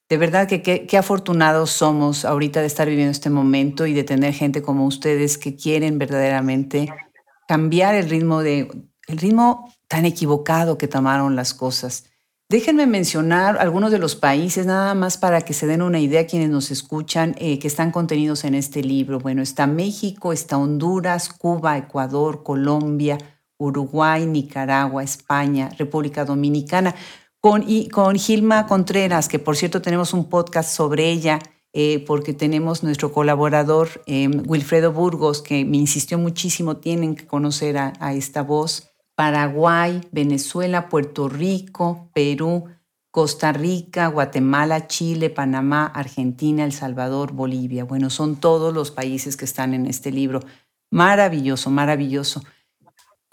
[0.09, 4.33] de verdad que qué afortunados somos ahorita de estar viviendo este momento y de tener
[4.33, 6.89] gente como ustedes que quieren verdaderamente
[7.47, 8.69] cambiar el ritmo de
[9.07, 12.05] el ritmo tan equivocado que tomaron las cosas.
[12.47, 16.49] Déjenme mencionar algunos de los países, nada más para que se den una idea quienes
[16.49, 19.19] nos escuchan, eh, que están contenidos en este libro.
[19.19, 23.17] Bueno, está México, está Honduras, Cuba, Ecuador, Colombia,
[23.57, 26.93] Uruguay, Nicaragua, España, República Dominicana
[27.45, 31.37] con, y, con Gilma Contreras, que por cierto tenemos un podcast sobre ella,
[31.73, 37.77] eh, porque tenemos nuestro colaborador em, Wilfredo Burgos, que me insistió muchísimo, tienen que conocer
[37.77, 38.89] a, a esta voz.
[39.13, 42.65] Paraguay, Venezuela, Puerto Rico, Perú,
[43.11, 47.83] Costa Rica, Guatemala, Chile, Panamá, Argentina, El Salvador, Bolivia.
[47.83, 50.39] Bueno, son todos los países que están en este libro.
[50.89, 52.41] Maravilloso, maravilloso.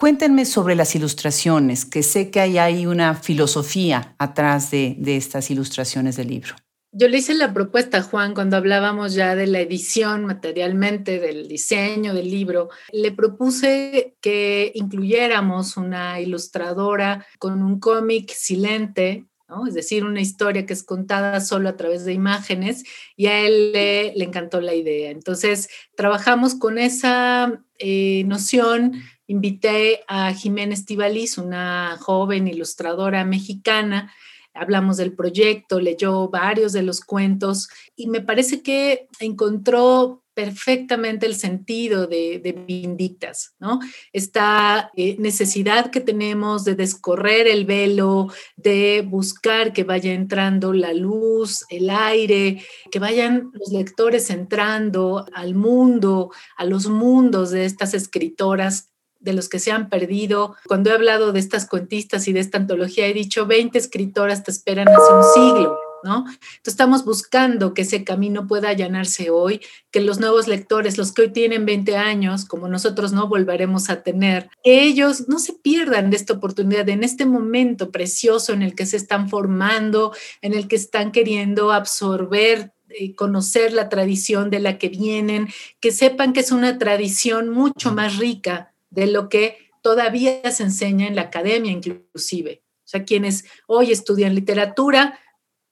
[0.03, 6.17] Cuéntenme sobre las ilustraciones, que sé que hay ahí una filosofía atrás de, estas ilustraciones
[6.17, 6.55] del libro.
[6.91, 12.13] Yo le hice la propuesta, Juan, cuando hablábamos ya de la edición materialmente, del diseño
[12.13, 12.67] del libro.
[12.91, 19.27] Le propuse que incluyéramos una ilustradora con un cómic silente,
[19.65, 22.83] es decir, una historia que es contada solo a través de imágenes,
[23.15, 25.11] y a él le, encantó la idea.
[25.11, 34.11] Entonces, trabajamos con esa eh, noción invité a Jiménez Tibaliz, una joven ilustradora mexicana.
[34.53, 41.35] Hablamos del proyecto, leyó varios de los cuentos y me parece que encontró perfectamente el
[41.35, 43.79] sentido de, Vindictas, ¿no?
[44.11, 50.93] Esta eh, necesidad que tenemos de descorrer el velo, de buscar que vaya entrando la
[50.93, 57.93] luz, el aire, que vayan los lectores entrando al mundo, a los mundos de estas
[57.93, 58.92] escritoras
[59.23, 60.55] de los que se han perdido.
[60.67, 64.51] Cuando he hablado de estas cuentistas y de esta antología, he dicho 20 escritoras te
[64.51, 65.79] esperan hace un siglo.
[66.05, 66.25] ¿No?
[66.27, 71.21] Entonces estamos buscando que ese camino pueda allanarse hoy, que los nuevos lectores, los que
[71.21, 76.09] hoy tienen 20 años, como nosotros no volveremos a tener, que ellos no se pierdan
[76.09, 80.67] de esta oportunidad, en este momento precioso en el que se están formando, en el
[80.67, 85.47] que están queriendo absorber eh, conocer la tradición de la que vienen,
[85.79, 91.07] que sepan que es una tradición mucho más rica de lo que todavía se enseña
[91.07, 92.63] en la academia inclusive.
[92.63, 95.19] O sea, quienes hoy estudian literatura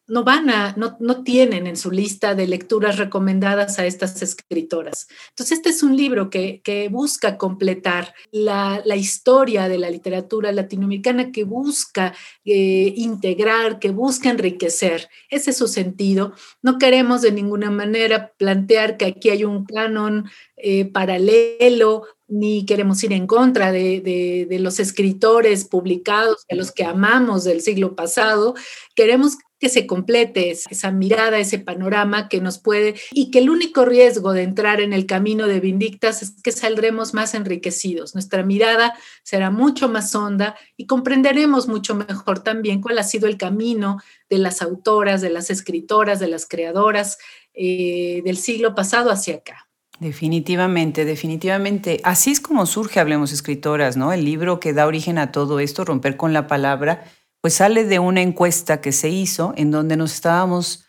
[0.07, 5.07] no van a, no, no, tienen en su lista de lecturas recomendadas a estas escritoras.
[5.29, 10.51] Entonces, este es un libro que, que busca completar la, la, historia de la literatura
[10.51, 15.09] latinoamericana, que busca eh, integrar, que busca enriquecer.
[15.29, 16.33] Ese es su sentido.
[16.61, 23.03] No queremos de ninguna manera plantear que aquí hay un canon eh, paralelo ni queremos
[23.03, 28.55] ir en contra de, los escritores publicados, de los que amamos del siglo pasado.
[28.95, 33.85] Queremos que se complete esa mirada, ese panorama que nos puede y que el único
[33.85, 38.15] riesgo de entrar en el camino de Vindictas es que saldremos más enriquecidos.
[38.15, 43.37] Nuestra mirada será mucho más honda y comprenderemos mucho mejor también cuál ha sido el
[43.37, 44.01] camino
[44.31, 47.19] de las autoras, de las escritoras, de las creadoras
[47.53, 49.67] eh, del siglo pasado hacia acá.
[49.99, 52.01] Definitivamente, definitivamente.
[52.03, 54.11] Así es como surge Hablemos Escritoras, ¿no?
[54.11, 57.03] El libro que da origen a todo esto, Romper con la Palabra,
[57.41, 60.85] pues sale de una encuesta que se hizo en donde nos estábamos,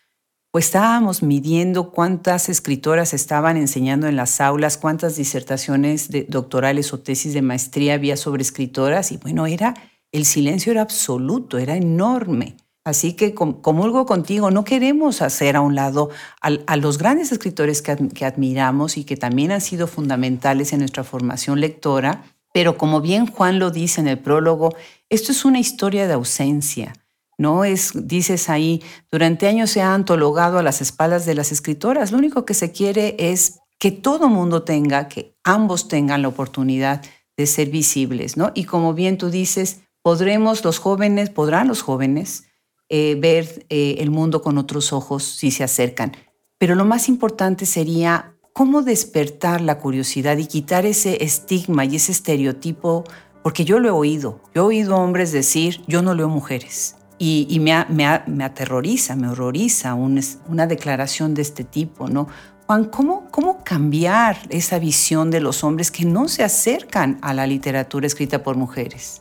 [0.50, 7.00] pues estábamos midiendo cuántas escritoras estaban enseñando en las aulas, cuántas disertaciones de doctorales o
[7.00, 9.74] tesis de maestría había sobre escritoras y bueno, era,
[10.12, 12.56] el silencio era absoluto, era enorme.
[12.84, 17.96] Así que comulgo contigo, no queremos hacer a un lado a, los grandes escritores que,
[18.08, 23.26] que admiramos y que también han sido fundamentales en nuestra formación lectora, pero como bien
[23.26, 24.74] Juan lo dice en el prólogo,
[25.12, 26.94] esto es una historia de ausencia.
[27.38, 32.12] No es, dices ahí, durante años se ha antologado a las espaldas de las escritoras.
[32.12, 37.02] Lo único que se quiere es que todo mundo tenga, que ambos tengan la oportunidad
[37.36, 38.52] de ser visibles, ¿no?
[38.54, 42.44] Y como bien tú dices, podremos los jóvenes, podrán los jóvenes
[42.88, 46.12] eh, ver eh, el mundo con otros ojos si se acercan.
[46.58, 52.12] Pero lo más importante sería ¿Cómo despertar la curiosidad y quitar ese estigma y ese
[52.12, 53.04] estereotipo?
[53.42, 54.40] Porque yo lo he oído.
[54.54, 56.96] Yo he oído hombres decir, yo no leo mujeres.
[57.18, 62.26] Y, me, me, aterroriza, me horroriza una declaración de este tipo, ¿no?
[62.66, 67.46] Juan, ¿cómo, ¿cómo cambiar esa visión de los hombres que no se acercan a la
[67.46, 69.20] literatura escrita por mujeres?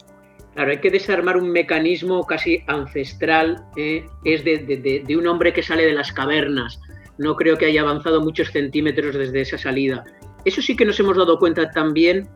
[0.53, 4.05] Claro, hay que desarmar un mecanismo casi ancestral, ¿eh?
[4.23, 6.79] es de, de, un hombre que sale de las cavernas,
[7.17, 10.03] no creo que haya avanzado muchos centímetros desde esa salida.
[10.43, 12.27] Eso sí que nos hemos dado cuenta también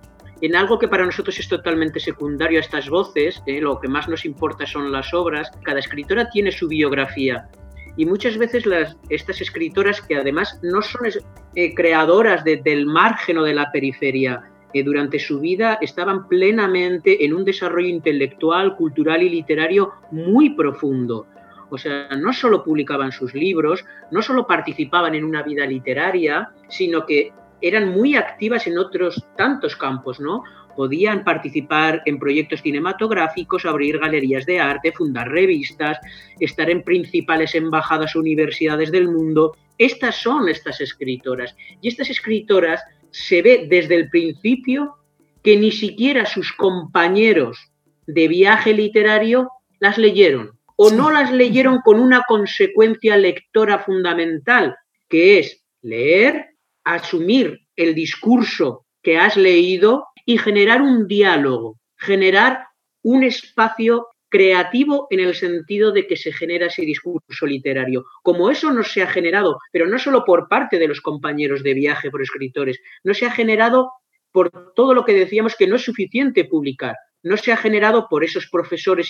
[0.42, 3.62] en algo que para nosotros es totalmente secundario a estas voces, ¿eh?
[3.62, 5.52] lo que más nos importa son las obras.
[5.64, 7.50] Cada escritora tiene su biografía
[7.98, 11.08] y muchas veces las, estas escritoras que además no son
[11.56, 17.34] eh, creadoras del margen o de la periferia, eh, durante su vida estaban plenamente en
[17.34, 21.28] un desarrollo intelectual, cultural y literario muy profundo.
[21.70, 27.06] O sea, no solo publicaban sus libros, no solo participaban en una vida literaria, sino
[27.06, 27.32] que
[27.68, 30.44] eran muy activas en otros tantos campos, ¿no?
[30.76, 35.98] Podían participar en proyectos cinematográficos, abrir galerías de arte, fundar revistas,
[36.40, 39.56] estar en principales embajadas o universidades del mundo.
[39.78, 41.56] Estas son estas escritoras.
[41.82, 44.98] Y estas escritoras se ve desde el principio
[45.42, 47.72] que ni siquiera sus compañeros
[48.06, 49.50] de viaje literario
[49.80, 54.76] las leyeron o no las leyeron con una consecuencia lectora fundamental,
[55.08, 56.55] que es leer,
[56.86, 62.66] asumir el discurso que has leído y generar un diálogo, generar
[63.04, 68.06] un espacio creativo en el sentido de que se genera ese discurso literario.
[68.24, 71.74] Como eso no se ha generado, pero no solo por parte de los compañeros de
[71.74, 73.92] viaje, por escritores, no se ha generado
[74.32, 78.24] por todo lo que decíamos que no es suficiente publicar, no se ha generado por
[78.24, 79.10] esos profesores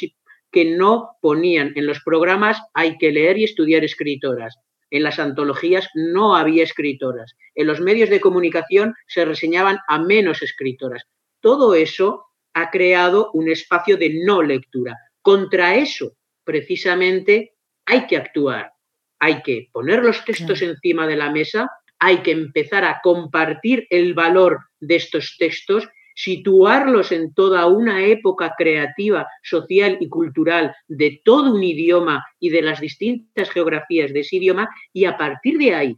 [0.51, 4.55] que no ponían en los programas hay que leer y estudiar escritoras.
[4.89, 7.35] En las antologías no había escritoras.
[7.55, 11.03] En los medios de comunicación se reseñaban a menos escritoras.
[11.39, 14.95] Todo eso ha creado un espacio de no lectura.
[15.21, 17.55] Contra eso, precisamente,
[17.85, 18.71] hay que actuar.
[19.19, 21.69] Hay que poner los textos encima de la mesa,
[21.99, 28.53] hay que empezar a compartir el valor de estos textos situarlos en toda una época
[28.57, 34.37] creativa, social y cultural de todo un idioma y de las distintas geografías de ese
[34.37, 35.97] idioma y a partir de ahí,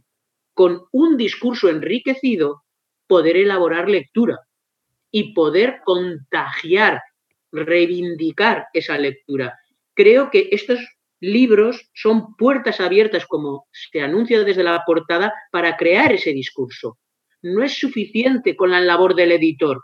[0.52, 2.64] con un discurso enriquecido,
[3.06, 4.40] poder elaborar lectura
[5.10, 7.00] y poder contagiar,
[7.52, 9.56] reivindicar esa lectura.
[9.94, 10.80] Creo que estos
[11.20, 16.98] libros son puertas abiertas, como se anuncia desde la portada, para crear ese discurso.
[17.40, 19.82] No es suficiente con la labor del editor,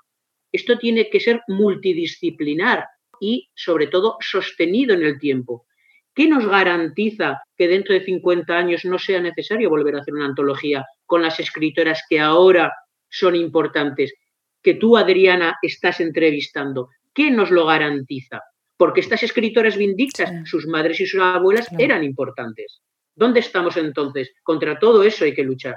[0.54, 2.86] esto tiene que ser multidisciplinar
[3.20, 5.66] y, sobre todo, sostenido en el tiempo.
[6.14, 10.26] ¿Qué nos garantiza que dentro de 50 años no sea necesario volver a hacer una
[10.26, 12.72] antología con las escritoras que ahora
[13.08, 14.14] son importantes,
[14.62, 16.88] que tú, Adriana, estás entrevistando?
[17.12, 18.40] ¿Qué nos lo garantiza?
[18.76, 22.80] Porque estas escritoras vindictas, sus madres y sus abuelas eran importantes.
[23.16, 24.32] ¿Dónde estamos entonces?
[24.44, 25.76] Contra todo eso hay que luchar.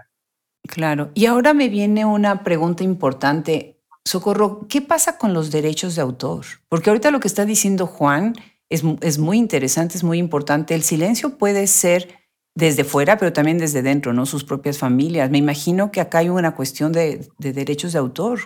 [0.67, 1.11] Claro.
[1.15, 3.76] Y ahora me viene una pregunta importante.
[4.07, 6.45] Socorro, ¿qué pasa con los derechos de autor?
[6.69, 8.35] Porque ahorita lo que está diciendo Juan
[8.69, 10.75] es, es, muy interesante, es muy importante.
[10.75, 12.17] El silencio puede ser
[12.55, 14.25] desde fuera, pero también desde dentro, ¿no?
[14.25, 15.29] Sus propias familias.
[15.29, 18.39] Me imagino que acá hay una cuestión de, de derechos de autor.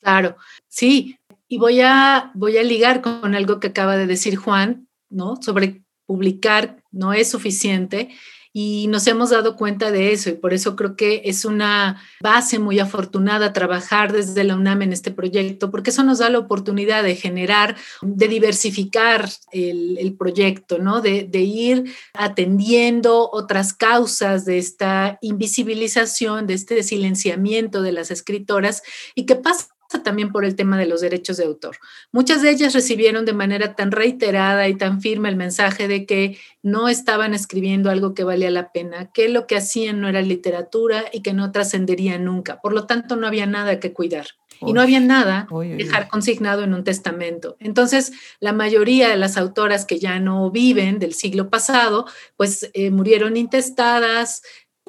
[0.00, 0.36] Claro,
[0.68, 1.18] sí.
[1.48, 5.34] Y voy a, voy a ligar con algo que acaba de decir Juan, ¿no?
[5.42, 8.10] Sobre publicar no es suficiente
[8.52, 12.58] y nos hemos dado cuenta de eso y por eso creo que es una base
[12.58, 17.02] muy afortunada trabajar desde la UNAM en este proyecto, porque eso nos da la oportunidad
[17.02, 21.00] de generar, de diversificar el, proyecto, ¿no?
[21.00, 28.82] De, de, ir atendiendo otras causas de esta invisibilización, de este silenciamiento de las escritoras
[29.14, 31.76] y que pasa también por el tema de los derechos de autor.
[32.12, 36.38] Muchas de ellas recibieron de manera tan reiterada y tan firme el mensaje de que
[36.62, 41.04] no estaban escribiendo algo que valía la pena, que lo que hacían no era literatura
[41.12, 42.60] y que no trascendería nunca.
[42.60, 44.26] Por lo tanto, no había nada que cuidar.
[44.64, 47.56] y no había nada dejar consignado en un testamento.
[47.58, 52.90] Entonces, la mayoría de las autoras que ya no viven del siglo pasado, pues eh,
[52.90, 54.42] murieron intestadas,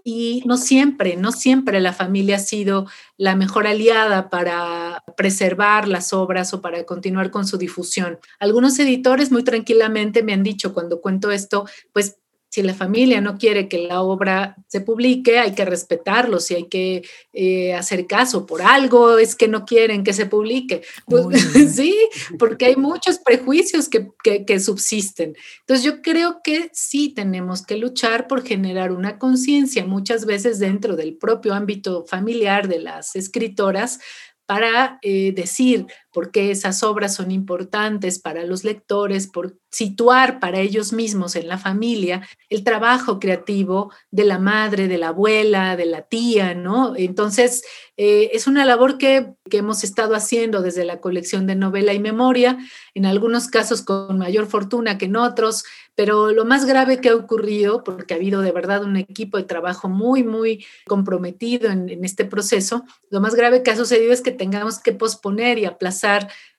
[0.03, 2.87] y no siempre, no siempre la familia ha sido
[3.17, 8.19] la mejor aliada para preservar las obras o para continuar con su difusión.
[8.39, 12.17] Algunos editores muy tranquilamente me han dicho cuando cuento esto, pues
[12.53, 16.69] si la familia no quiere que la obra se publique, hay que respetarlo, si hay
[16.69, 17.01] que
[17.33, 20.83] eh, hacer caso por algo, es que no quieren que se publique.
[21.07, 21.41] Pues,
[21.75, 21.97] sí,
[22.37, 24.11] porque hay muchos prejuicios que,
[24.45, 25.35] que, subsisten.
[25.61, 30.95] Entonces yo creo que sí tenemos que luchar por generar una conciencia muchas veces dentro
[30.95, 33.99] del propio ámbito familiar de las escritoras
[34.45, 40.59] para eh, decir por qué esas obras son importantes para los lectores, por situar para
[40.59, 45.87] ellos mismos en la familia el trabajo creativo de la madre, de la abuela, de
[45.87, 46.95] la tía, ¿no?
[46.95, 47.63] Entonces,
[47.97, 51.99] eh, es una labor que, que, hemos estado haciendo desde la colección de novela y
[51.99, 52.57] memoria,
[52.93, 55.63] en algunos casos con mayor fortuna que en otros,
[55.95, 59.43] pero lo más grave que ha ocurrido, porque ha habido de verdad un equipo de
[59.43, 64.21] trabajo muy, muy comprometido en, en este proceso, lo más grave que ha sucedido es
[64.21, 66.02] que tengamos que posponer y aplazar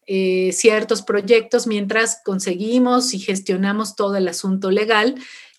[0.06, 5.14] eh, ciertos proyectos mientras conseguimos y gestionamos todo el asunto legal.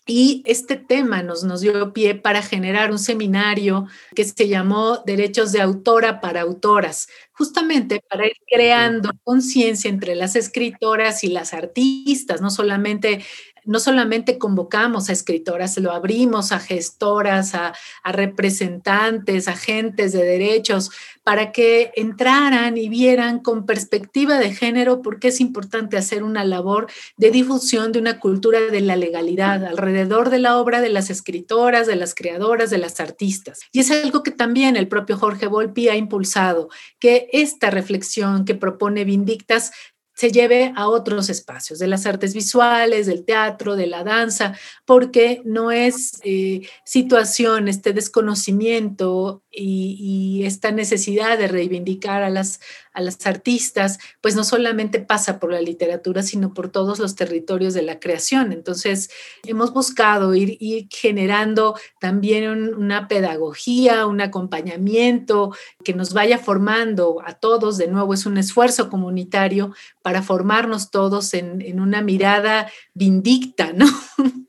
[0.08, 5.50] Y este tema nos, nos dio pie para generar un seminario que se llamó Derechos
[5.50, 12.40] de Autora para Autoras, justamente para ir creando conciencia entre las escritoras y las artistas,
[12.40, 13.24] no solamente
[13.66, 20.90] no solamente convocamos a escritoras, lo abrimos a gestoras, a, representantes, agentes de derechos,
[21.22, 26.44] para que entraran y vieran con perspectiva de género por qué es importante hacer una
[26.44, 26.86] labor
[27.16, 31.88] de difusión de una cultura de la legalidad alrededor de la obra de las escritoras,
[31.88, 33.60] de las creadoras, de las artistas.
[33.72, 36.68] Y es algo que también el propio Jorge Volpi ha impulsado,
[37.00, 39.72] que esta reflexión que propone Vindictas
[40.16, 44.54] se lleve a otros espacios, de las artes visuales, del teatro, de la danza,
[44.86, 52.60] porque no es eh, situación, este desconocimiento y, esta necesidad de reivindicar a las,
[52.92, 57.74] a las artistas, pues no solamente pasa por la literatura, sino por todos los territorios
[57.74, 58.52] de la creación.
[58.52, 59.10] Entonces,
[59.44, 60.58] hemos buscado ir,
[60.90, 65.52] generando también una pedagogía, un acompañamiento
[65.84, 67.78] que nos vaya formando a todos.
[67.78, 73.86] De nuevo, es un esfuerzo comunitario para formarnos todos en, en una mirada vindicta, ¿no?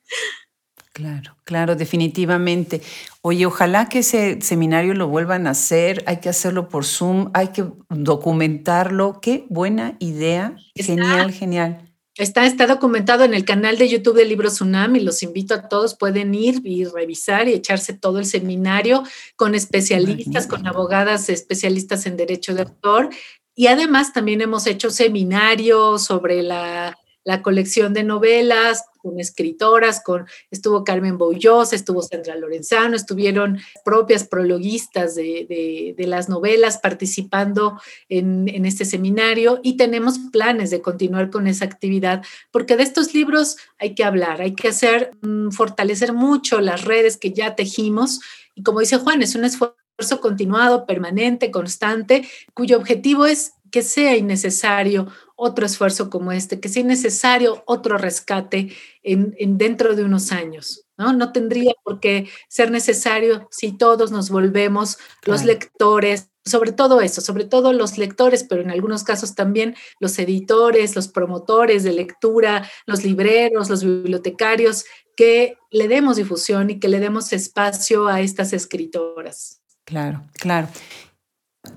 [0.97, 2.81] Claro, claro, definitivamente.
[3.21, 7.49] Oye, ojalá que ese seminario lo vuelvan a hacer, hay que hacerlo por Zoom, hay
[7.49, 9.19] que documentarlo.
[9.21, 10.55] Qué buena idea.
[10.73, 11.87] genial, genial.
[12.15, 15.69] Está, está documentado en el canal de YouTube de Libros UNAM y los invito a
[15.69, 19.03] todos, pueden ir y revisar y echarse todo el seminario
[19.35, 23.09] con especialistas, con abogadas especialistas en derecho de autor.
[23.53, 26.97] Y además también hemos hecho seminarios sobre la
[27.27, 34.23] la colección de novelas con escritoras, con, estuvo Carmen Boullosa, estuvo Sandra Lorenzano, estuvieron propias
[34.23, 41.47] prologuistas de, las novelas participando en, en, este seminario y tenemos planes de continuar con
[41.47, 46.61] esa actividad, porque de estos libros hay que hablar, hay que hacer, mm, fortalecer mucho
[46.61, 48.21] las redes que ya tejimos
[48.55, 54.15] y como dice Juan, es un esfuerzo continuado, permanente, constante, cuyo objetivo es que sea
[54.15, 55.07] innecesario
[55.37, 60.83] otro esfuerzo como este, que sea necesario otro rescate en, dentro de unos años.
[60.97, 61.13] ¿no?
[61.13, 67.21] no tendría por qué ser necesario si todos nos volvemos los lectores, sobre todo eso,
[67.21, 72.67] sobre todo los lectores, pero en algunos casos también los editores, los promotores de lectura,
[72.87, 74.85] los libreros, los bibliotecarios,
[75.15, 79.61] que le demos difusión y que le demos espacio a estas escritoras.
[79.85, 80.67] Claro, claro.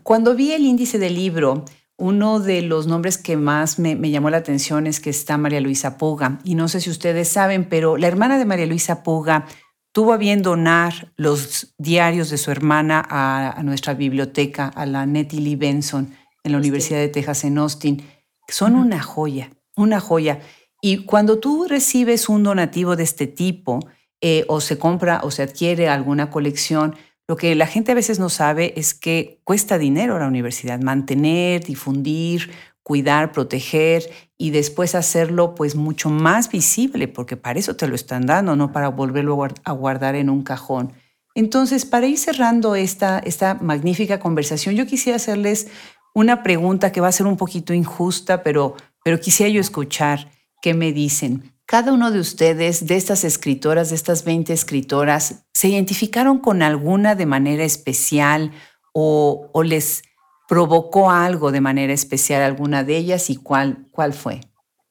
[0.03, 1.65] Cuando vi el índice del libro,
[2.01, 5.99] uno de los nombres que más me, llamó la atención es que está María Luisa
[5.99, 6.41] Puga.
[6.45, 9.47] Y no sé si ustedes saben, pero la hermana de María Luisa Puga
[9.93, 15.41] tuvo a bien donar los diarios de su hermana a, nuestra biblioteca, a la Nettie
[15.41, 18.03] Lee Benson, en la Universidad de Texas en Austin.
[18.49, 20.41] Son una joya, una joya.
[20.81, 23.81] Y cuando tú recibes un donativo de este tipo,
[24.23, 26.97] eh, o se compra o se adquiere alguna colección,
[27.31, 31.63] lo que la gente a veces no sabe es que cuesta dinero la universidad mantener,
[31.63, 32.51] difundir,
[32.83, 34.03] cuidar, proteger
[34.37, 38.73] y después hacerlo pues mucho más visible, porque para eso te lo están dando, no
[38.73, 40.93] para volverlo a guardar en un cajón.
[41.37, 45.69] Entonces, para ir cerrando esta, esta magnífica conversación, yo quisiera hacerles
[46.13, 48.75] una pregunta que va a ser un poquito injusta, pero,
[49.05, 51.53] pero quisiera yo escuchar qué me dicen.
[51.71, 57.15] Cada uno de ustedes, de estas escritoras, de estas 20 escritoras, ¿se identificaron con alguna
[57.15, 58.51] de manera especial
[58.93, 60.03] o, les
[60.49, 64.41] provocó algo de manera especial alguna de ellas y cuál, cuál fue?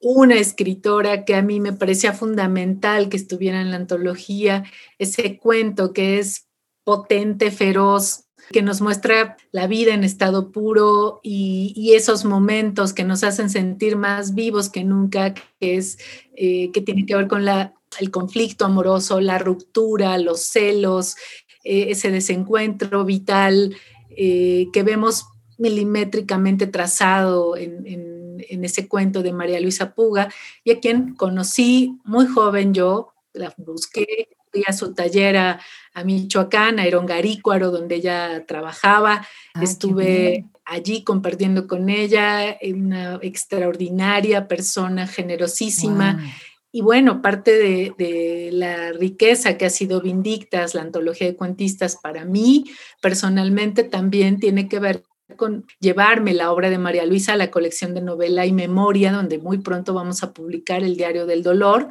[0.00, 4.64] Una escritora que a mí me parecía fundamental que estuviera en la antología,
[4.98, 6.48] ese cuento que es
[6.82, 13.24] potente, feroz, que nos muestra la vida en estado puro y, esos momentos que nos
[13.24, 15.98] hacen sentir más vivos que nunca, que es
[16.34, 21.16] eh, que tiene que ver con la, el conflicto amoroso, la ruptura, los celos,
[21.64, 23.74] eh, ese desencuentro vital
[24.16, 25.26] eh, que vemos
[25.58, 30.28] milimétricamente trazado en, en, ese cuento de María Luisa Puga.
[30.64, 35.60] Y a quien conocí muy joven yo, la busqué, fui a su taller a,
[36.04, 45.06] Michoacán, a Erongarícuaro, donde ella trabajaba, ah, estuve allí compartiendo con ella, una extraordinaria persona,
[45.06, 46.24] generosísima.
[46.72, 51.96] Y bueno, parte de, de, la riqueza que ha sido Vindictas, la antología de cuentistas,
[51.96, 52.64] para mí
[53.02, 55.02] personalmente también tiene que ver
[55.36, 59.38] con llevarme la obra de María Luisa a la colección de novela y memoria, donde
[59.38, 61.88] muy pronto vamos a publicar el Diario del Dolor,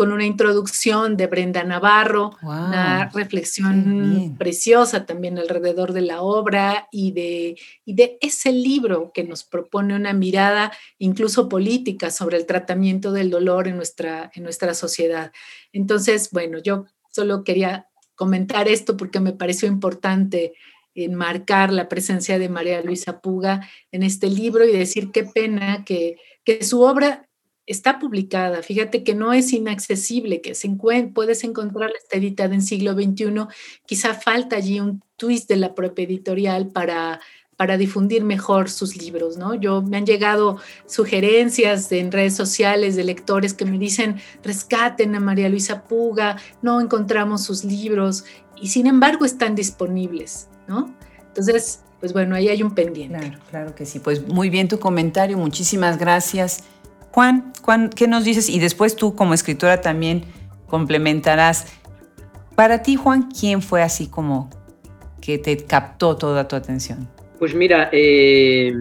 [0.00, 7.12] con una introducción de Brenda Navarro, una reflexión preciosa también alrededor de la obra y
[7.12, 13.12] de, y de ese libro que nos propone una mirada incluso política sobre el tratamiento
[13.12, 15.32] del dolor en nuestra, en nuestra sociedad.
[15.70, 20.54] Entonces, bueno, yo solo quería comentar esto porque me pareció importante
[20.94, 26.16] enmarcar la presencia de María Luisa Puga en este libro y decir qué pena que,
[26.42, 27.28] que su obra
[27.70, 28.62] está publicada.
[28.62, 30.68] Fíjate que no es inaccesible, que se
[31.14, 33.46] puedes encontrarla, está editada en siglo XXI.
[33.86, 37.20] Quizá falta allí un twist de la propia editorial para,
[37.56, 39.54] para difundir mejor sus libros, ¿no?
[39.54, 45.20] Yo me han llegado sugerencias en redes sociales de lectores que me dicen, rescaten a
[45.20, 48.24] María Luisa Puga, no encontramos sus libros
[48.60, 50.48] y sin embargo están disponibles.
[51.28, 53.18] Entonces, pues bueno, ahí hay un pendiente.
[53.18, 54.00] Claro, claro que sí.
[54.00, 56.64] Pues muy bien tu comentario, muchísimas gracias.
[57.12, 58.48] Juan, Juan, ¿qué nos dices?
[58.48, 60.24] Y después tú como escritora también
[60.66, 61.66] complementarás.
[62.54, 64.50] Para ti, Juan, ¿quién fue así como
[65.20, 67.08] que te captó toda tu atención?
[67.38, 68.72] Pues mira, eh,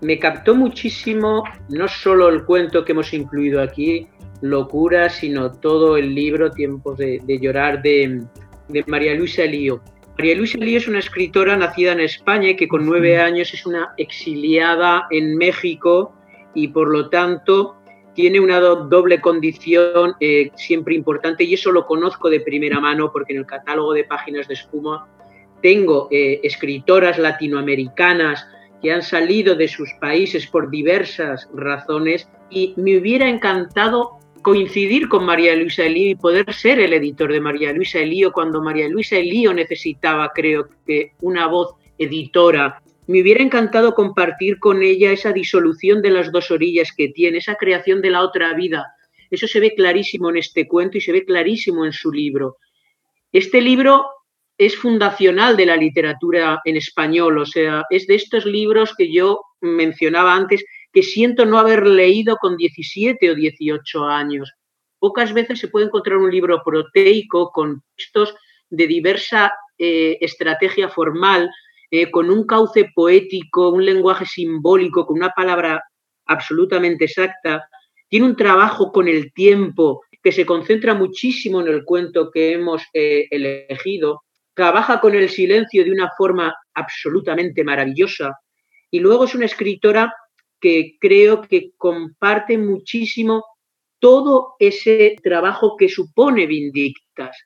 [0.00, 4.06] me captó muchísimo no solo el cuento que hemos incluido aquí,
[4.40, 8.22] Locura, sino todo el libro Tiempos de, llorar de,
[8.68, 9.80] de María Luisa Lío.
[10.16, 13.66] María Luisa Lío es una escritora nacida en España y que con nueve años es
[13.66, 16.14] una exiliada en México
[16.54, 17.76] y por lo tanto
[18.14, 23.32] tiene una doble condición eh, siempre importante y eso lo conozco de primera mano porque
[23.32, 25.06] en el catálogo de páginas de espuma
[25.62, 28.46] tengo eh, escritoras latinoamericanas
[28.82, 35.24] que han salido de sus países por diversas razones y me hubiera encantado coincidir con
[35.24, 39.16] María Luisa Elío y poder ser el editor de María Luisa Elío cuando María Luisa
[39.16, 42.80] Elío necesitaba, creo que, una voz editora.
[43.08, 47.54] Me hubiera encantado compartir con ella esa disolución de las dos orillas que tiene, esa
[47.54, 48.84] creación de la otra vida.
[49.30, 52.58] Eso se ve clarísimo en este cuento y se ve clarísimo en su libro.
[53.32, 54.04] Este libro
[54.58, 59.40] es fundacional de la literatura en español, o sea, es de estos libros que yo
[59.62, 64.52] mencionaba antes que siento no haber leído con 17 o 18 años.
[64.98, 68.34] Pocas veces se puede encontrar un libro proteico con textos
[68.68, 71.48] de diversa eh, estrategia formal,
[71.90, 75.82] eh, con un cauce poético, un lenguaje simbólico, con una palabra
[76.26, 77.68] absolutamente exacta.
[78.08, 82.82] Tiene un trabajo con el tiempo que se concentra muchísimo en el cuento que hemos
[82.92, 84.22] eh, elegido.
[84.54, 88.32] Trabaja con el silencio de una forma absolutamente maravillosa.
[88.90, 90.12] Y luego es una escritora
[90.60, 93.44] que creo que comparte muchísimo
[93.98, 97.36] todo ese trabajo que supone Vindictas.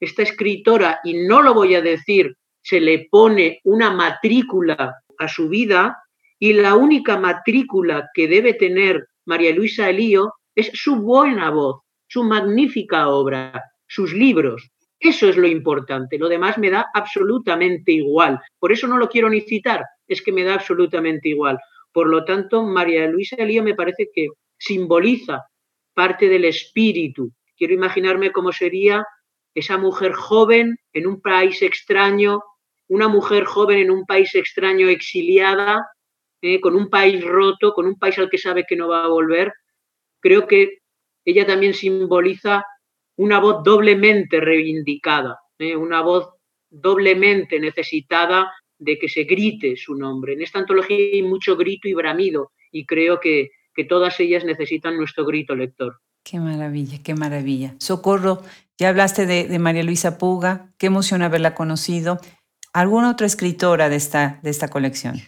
[0.00, 5.48] Esta escritora, y no lo voy a decir, se le pone una matrícula a su
[5.48, 5.98] vida
[6.38, 12.24] y la única matrícula que debe tener María Luisa Elío es su buena voz, su
[12.24, 14.70] magnífica obra, sus libros.
[14.98, 16.18] Eso es lo importante.
[16.18, 18.40] Lo demás me da absolutamente igual.
[18.58, 19.84] Por eso no lo quiero ni citar.
[20.08, 21.58] Es que me da absolutamente igual.
[21.92, 25.44] Por lo tanto, María Luisa Elío me parece que simboliza
[25.92, 27.30] parte del espíritu.
[27.56, 29.04] Quiero imaginarme cómo sería
[29.54, 32.40] esa mujer joven en un país extraño,
[32.94, 35.84] una mujer joven en un país extraño exiliada,
[36.40, 39.08] eh, con un país roto, con un país al que sabe que no va a
[39.08, 39.52] volver.
[40.20, 40.78] Creo que
[41.24, 42.64] ella también simboliza
[43.16, 46.28] una voz doblemente reivindicada, eh, una voz
[46.70, 50.34] doblemente necesitada de que se grite su nombre.
[50.34, 54.96] En esta antología hay mucho grito y bramido y creo que, que todas ellas necesitan
[54.96, 55.98] nuestro grito lector.
[56.22, 57.74] Qué maravilla, qué maravilla.
[57.78, 58.42] Socorro,
[58.78, 62.18] ya hablaste de, María Luisa Puga, qué emoción haberla conocido.
[62.74, 65.22] ¿Alguna otra escritora de esta, de esta colección?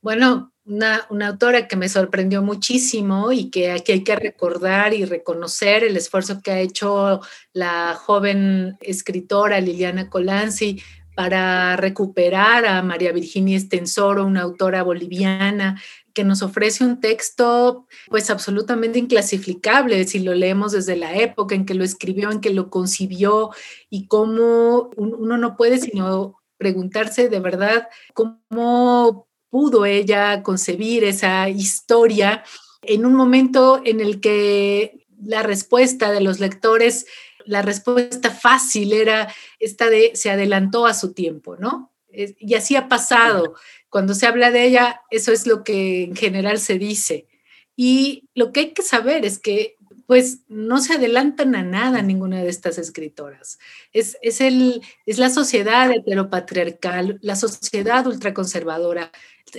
[0.00, 5.04] Bueno, una, una, autora que me sorprendió muchísimo y que aquí hay que recordar y
[5.04, 7.20] reconocer el esfuerzo que ha hecho
[7.52, 10.80] la joven escritora Liliana Colanzi
[11.16, 15.82] para recuperar a María Virginia Estensoro, una autora boliviana
[16.12, 21.66] que nos ofrece un texto pues absolutamente inclasificable si lo leemos desde la época en
[21.66, 23.50] que lo escribió, en que lo concibió
[23.90, 32.44] y cómo uno no puede sino preguntarse de verdad cómo pudo ella concebir esa historia
[32.82, 37.06] en un momento en el que la respuesta de los lectores,
[37.44, 41.92] la respuesta fácil era esta de se adelantó a su tiempo, ¿no?
[42.10, 43.54] Y así ha pasado
[43.88, 47.28] cuando se habla de ella, eso es lo que en general se dice.
[47.76, 49.76] Y lo que hay que saber es que
[50.06, 53.58] pues no se adelantan a nada ninguna de estas escritoras.
[53.92, 59.10] Es, es, el, es la sociedad heteropatriarcal, la sociedad ultraconservadora,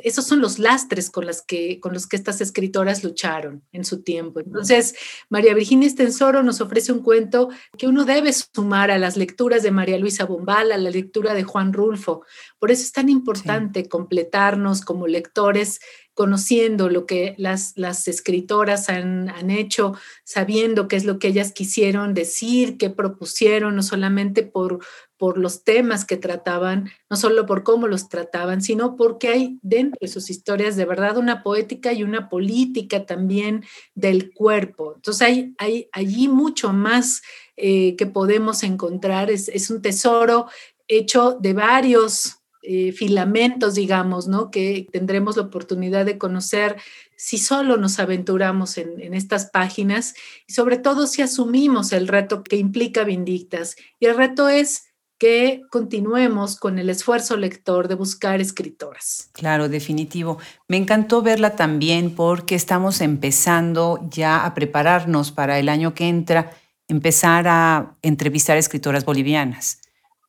[0.03, 4.03] esos son los lastres con, las que, con los que estas escritoras lucharon en su
[4.03, 4.39] tiempo.
[4.39, 4.95] Entonces,
[5.29, 9.71] María Virginia Estensoro nos ofrece un cuento que uno debe sumar a las lecturas de
[9.71, 12.23] María Luisa Bombal, a la lectura de Juan Rulfo.
[12.59, 15.79] Por eso es tan importante completarnos como lectores
[16.15, 19.93] conociendo lo que las, las escritoras han, han, hecho,
[20.23, 24.79] sabiendo qué es lo que ellas quisieron decir, qué propusieron, no solamente por,
[25.17, 29.97] por los temas que trataban, no solo por cómo los trataban, sino porque hay dentro
[29.99, 34.93] de sus historias de verdad una poética y una política también del cuerpo.
[34.95, 37.21] Entonces hay, hay allí mucho más
[37.57, 40.47] eh, que podemos encontrar, es, es, un tesoro
[40.87, 44.51] hecho de varios eh, filamentos, digamos, ¿no?
[44.51, 46.77] Que tendremos la oportunidad de conocer
[47.15, 50.15] si solo nos aventuramos en, en, estas páginas
[50.47, 53.75] y sobre todo si asumimos el reto que implica Vindictas.
[53.99, 54.85] Y el reto es
[55.17, 59.29] que continuemos con el esfuerzo lector de buscar escritoras.
[59.31, 60.39] Claro, definitivo.
[60.67, 66.51] Me encantó verla también porque estamos empezando ya a prepararnos para el año que entra,
[66.87, 69.79] empezar a entrevistar escritoras bolivianas,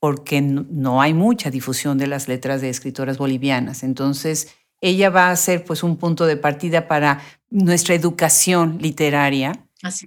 [0.00, 3.82] porque no hay mucha difusión de las letras de escritoras bolivianas.
[3.82, 7.20] Entonces, ella va a ser pues un punto de partida para
[7.50, 9.52] nuestra educación literaria.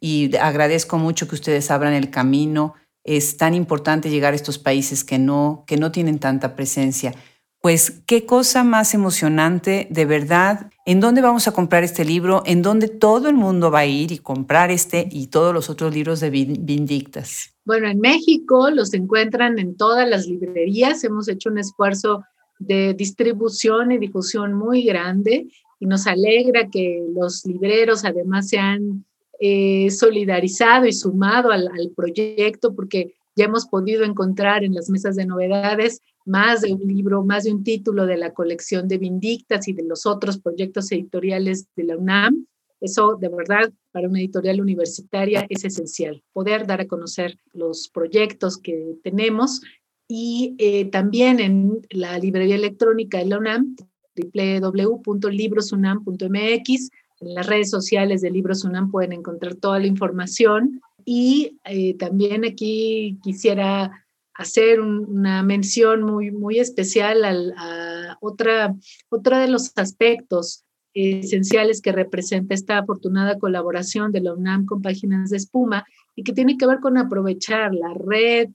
[0.02, 5.04] Y agradezco mucho que ustedes abran el camino es tan importante llegar a estos países
[5.04, 7.14] que no, que no tienen tanta presencia.
[7.62, 10.72] Pues qué cosa más emocionante, de verdad.
[10.86, 12.42] ¿En dónde vamos a comprar este libro?
[12.46, 15.94] ¿En dónde todo el mundo va a ir y comprar este y todos los otros
[15.94, 17.54] libros de Vindictas?
[17.66, 21.04] Bueno, en México los encuentran en todas las librerías.
[21.04, 22.24] Hemos hecho un esfuerzo
[22.60, 25.48] de distribución y difusión muy grande
[25.80, 29.06] y nos alegra que los libreros además sean
[29.40, 35.26] eh, solidarizado y sumado al, proyecto porque ya hemos podido encontrar en las mesas de
[35.26, 39.74] novedades más de un libro, más de un título de la colección de Vindictas y
[39.74, 42.46] de los otros proyectos editoriales de la UNAM.
[42.82, 48.58] Eso de verdad para una editorial universitaria es esencial, poder dar a conocer los proyectos
[48.58, 49.62] que tenemos
[50.08, 53.76] y eh, también en la librería electrónica de la UNAM,
[54.16, 56.90] www.librosunam.mx,
[57.22, 60.82] en las redes sociales de Libros UNAM pueden encontrar toda la información.
[61.06, 63.92] Y eh, también aquí quisiera
[64.40, 68.74] hacer una mención muy, muy especial a otra,
[69.10, 70.64] otra de los aspectos
[70.94, 75.86] esenciales que representa esta afortunada colaboración de la UNAM con Páginas de Espuma
[76.16, 78.50] y que tiene que ver con aprovechar la red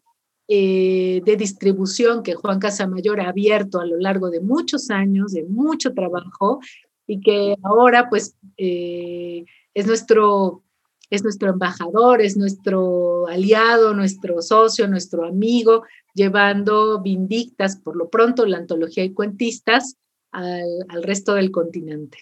[0.49, 5.45] eh, de distribución que Juan Casamayor ha abierto a lo largo de muchos años, de
[5.45, 6.61] mucho trabajo,
[7.07, 10.64] y que ahora pues eh, es, nuestro,
[11.11, 15.84] es nuestro embajador, es nuestro aliado, nuestro socio, nuestro amigo,
[16.14, 19.96] llevando Vindictas, por lo pronto, la antología y cuentistas
[20.32, 22.18] al, al resto del continente.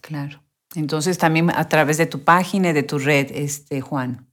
[0.00, 0.42] Claro.
[0.74, 4.28] Entonces también a través de tu página y de tu red, este, Juan.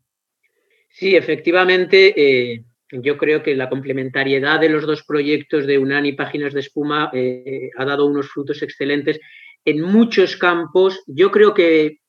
[0.89, 6.13] Sí, efectivamente, eh, yo creo que la complementariedad de los dos proyectos de UNAN y
[6.13, 9.19] Páginas de Espuma eh, ha dado unos frutos excelentes
[9.65, 11.03] en muchos campos.
[11.07, 11.99] Yo creo que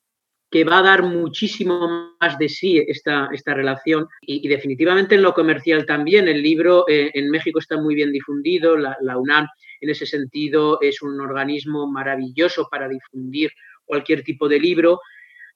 [0.51, 5.33] que va a dar muchísimo más de sí esta, esta relación y, definitivamente en lo
[5.33, 6.27] comercial también.
[6.27, 9.47] El libro eh, en México está muy bien difundido, la, UNAM
[9.81, 13.51] en ese sentido es un organismo maravilloso para difundir
[13.85, 14.99] cualquier tipo de libro.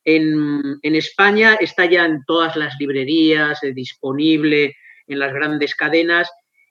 [0.06, 4.76] En, España está ya en todas las librerías, eh, disponible
[5.08, 6.30] en las grandes cadenas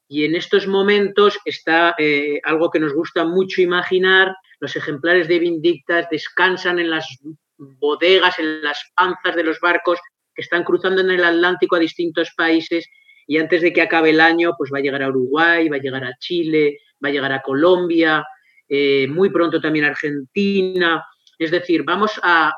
[0.09, 5.39] y en estos momentos está eh, algo que nos gusta mucho imaginar, los ejemplares de
[5.39, 7.19] Vindictas descansan en las
[7.79, 9.99] bodegas, en las panzas de los barcos
[10.35, 12.89] que están cruzando en el Atlántico a distintos países
[13.27, 15.81] y antes de que acabe el año, pues va a llegar a Uruguay, va a
[15.81, 18.25] llegar a Chile, va a llegar a Colombia,
[18.69, 21.05] eh, muy pronto también a Argentina.
[21.39, 22.53] Es decir, vamos a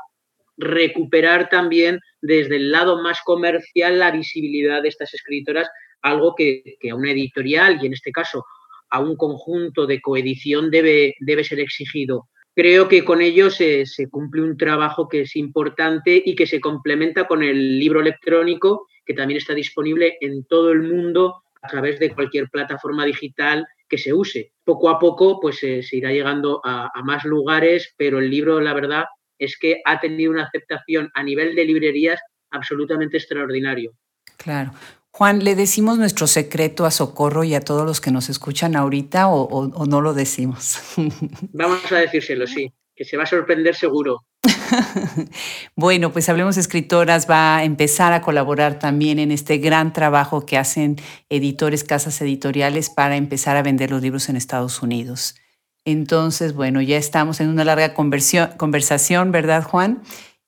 [0.57, 5.68] recuperar también desde el lado más comercial la visibilidad de estas escritoras,
[6.02, 8.44] algo que, a una editorial y en este caso
[8.90, 14.42] a un conjunto de coedición debe, debe ser exigido creo que con ello se, cumple
[14.42, 19.38] un trabajo que es importante y que se complementa con el libro electrónico, que también
[19.38, 24.52] está disponible en todo el mundo a través de cualquier plataforma digital que se use.
[24.64, 28.74] Poco a poco, pues se irá llegando a, a más lugares, pero el libro, la
[28.74, 29.05] verdad,
[29.38, 33.92] es que ha tenido una aceptación a nivel de librerías absolutamente extraordinario.
[34.36, 34.72] Claro.
[35.17, 39.29] Juan, ¿le decimos nuestro secreto a Socorro y a todos los que nos escuchan ahorita
[39.29, 40.81] o, no lo decimos?
[41.53, 44.25] Vamos a decírselo, sí, que se va a sorprender seguro.
[45.77, 50.59] bueno, pues Hablemos Escritoras va a empezar a colaborar también en este gran trabajo que
[50.59, 50.97] hacen
[51.29, 55.37] editores, casas editoriales para empezar a vender los libros en Estados Unidos.
[55.85, 60.03] Entonces, bueno, ya estamos en una larga conversación, ¿verdad, Juan?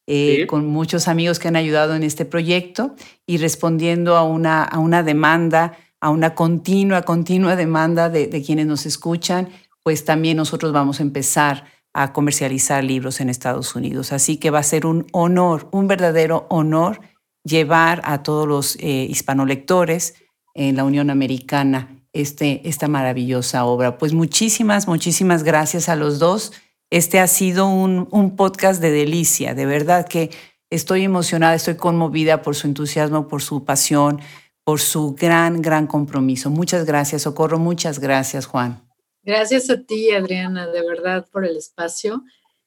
[0.09, 2.95] Eh, con muchos amigos que han ayudado en este proyecto
[3.27, 8.67] y respondiendo a una, a una demanda, a una continua, continua demanda de, de quienes
[8.67, 9.49] nos escuchan,
[9.83, 14.13] pues también nosotros vamos a empezar a comercializar libros en Estados Unidos.
[14.13, 17.01] Así que va a ser un honor, un verdadero honor
[17.43, 20.15] llevar a todos los eh, hispanolectores
[20.55, 23.99] en la Unión Americana este, esta maravillosa obra.
[23.99, 26.53] Pues muchísimas, muchísimas gracias a los dos.
[26.91, 30.31] Este ha sido un, podcast de delicia, de verdad que
[30.71, 34.21] estoy emocionada, estoy conmovida por su entusiasmo, por su pasión,
[34.63, 36.49] por su gran, gran compromiso.
[36.49, 38.83] Muchas gracias, Socorro, muchas gracias, Juan.
[39.25, 42.23] Gracias a ti, Adriana, de verdad, por el espacio.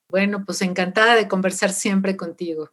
[0.10, 2.72] Bueno, pues encantada de conversar siempre contigo.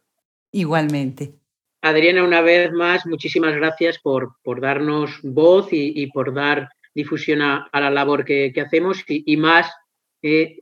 [0.51, 1.33] Igualmente.
[1.81, 7.69] Adriana, una vez más, muchísimas gracias por, por darnos voz y, por dar difusión a,
[7.71, 9.71] la labor que, hacemos y más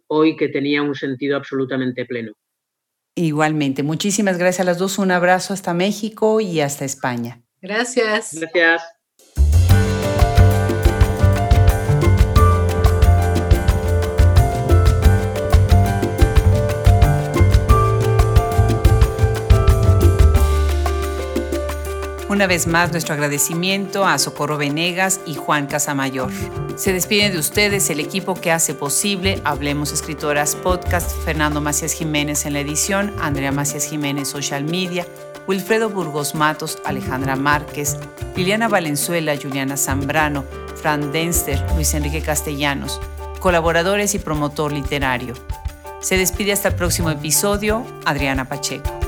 [0.08, 2.34] hoy que tenía un sentido absolutamente pleno.
[3.16, 7.42] Igualmente, muchísimas gracias a las dos, un abrazo hasta México y hasta España.
[7.62, 8.34] Gracias.
[8.34, 8.84] Gracias.
[22.28, 26.32] Una vez más, nuestro agradecimiento a Socorro Venegas y Juan Casamayor.
[26.76, 32.48] Se despiden de ustedes el equipo que hace posible Hablemos Escritoras Podcast, Fernando Macías Jiménez
[32.48, 35.06] en la edición, Andrea Macías Jiménez Social Media,
[35.48, 37.96] Wilfredo Burgos Matos, Alejandra Márquez,
[38.36, 40.46] Liliana Valenzuela, Juliana Zambrano,
[40.82, 43.00] Fran Denster, Luis Enrique Castellanos,
[43.40, 45.36] colaboradores y promotor literario.
[46.02, 49.05] Se despide hasta el próximo episodio, Adriana Pacheco.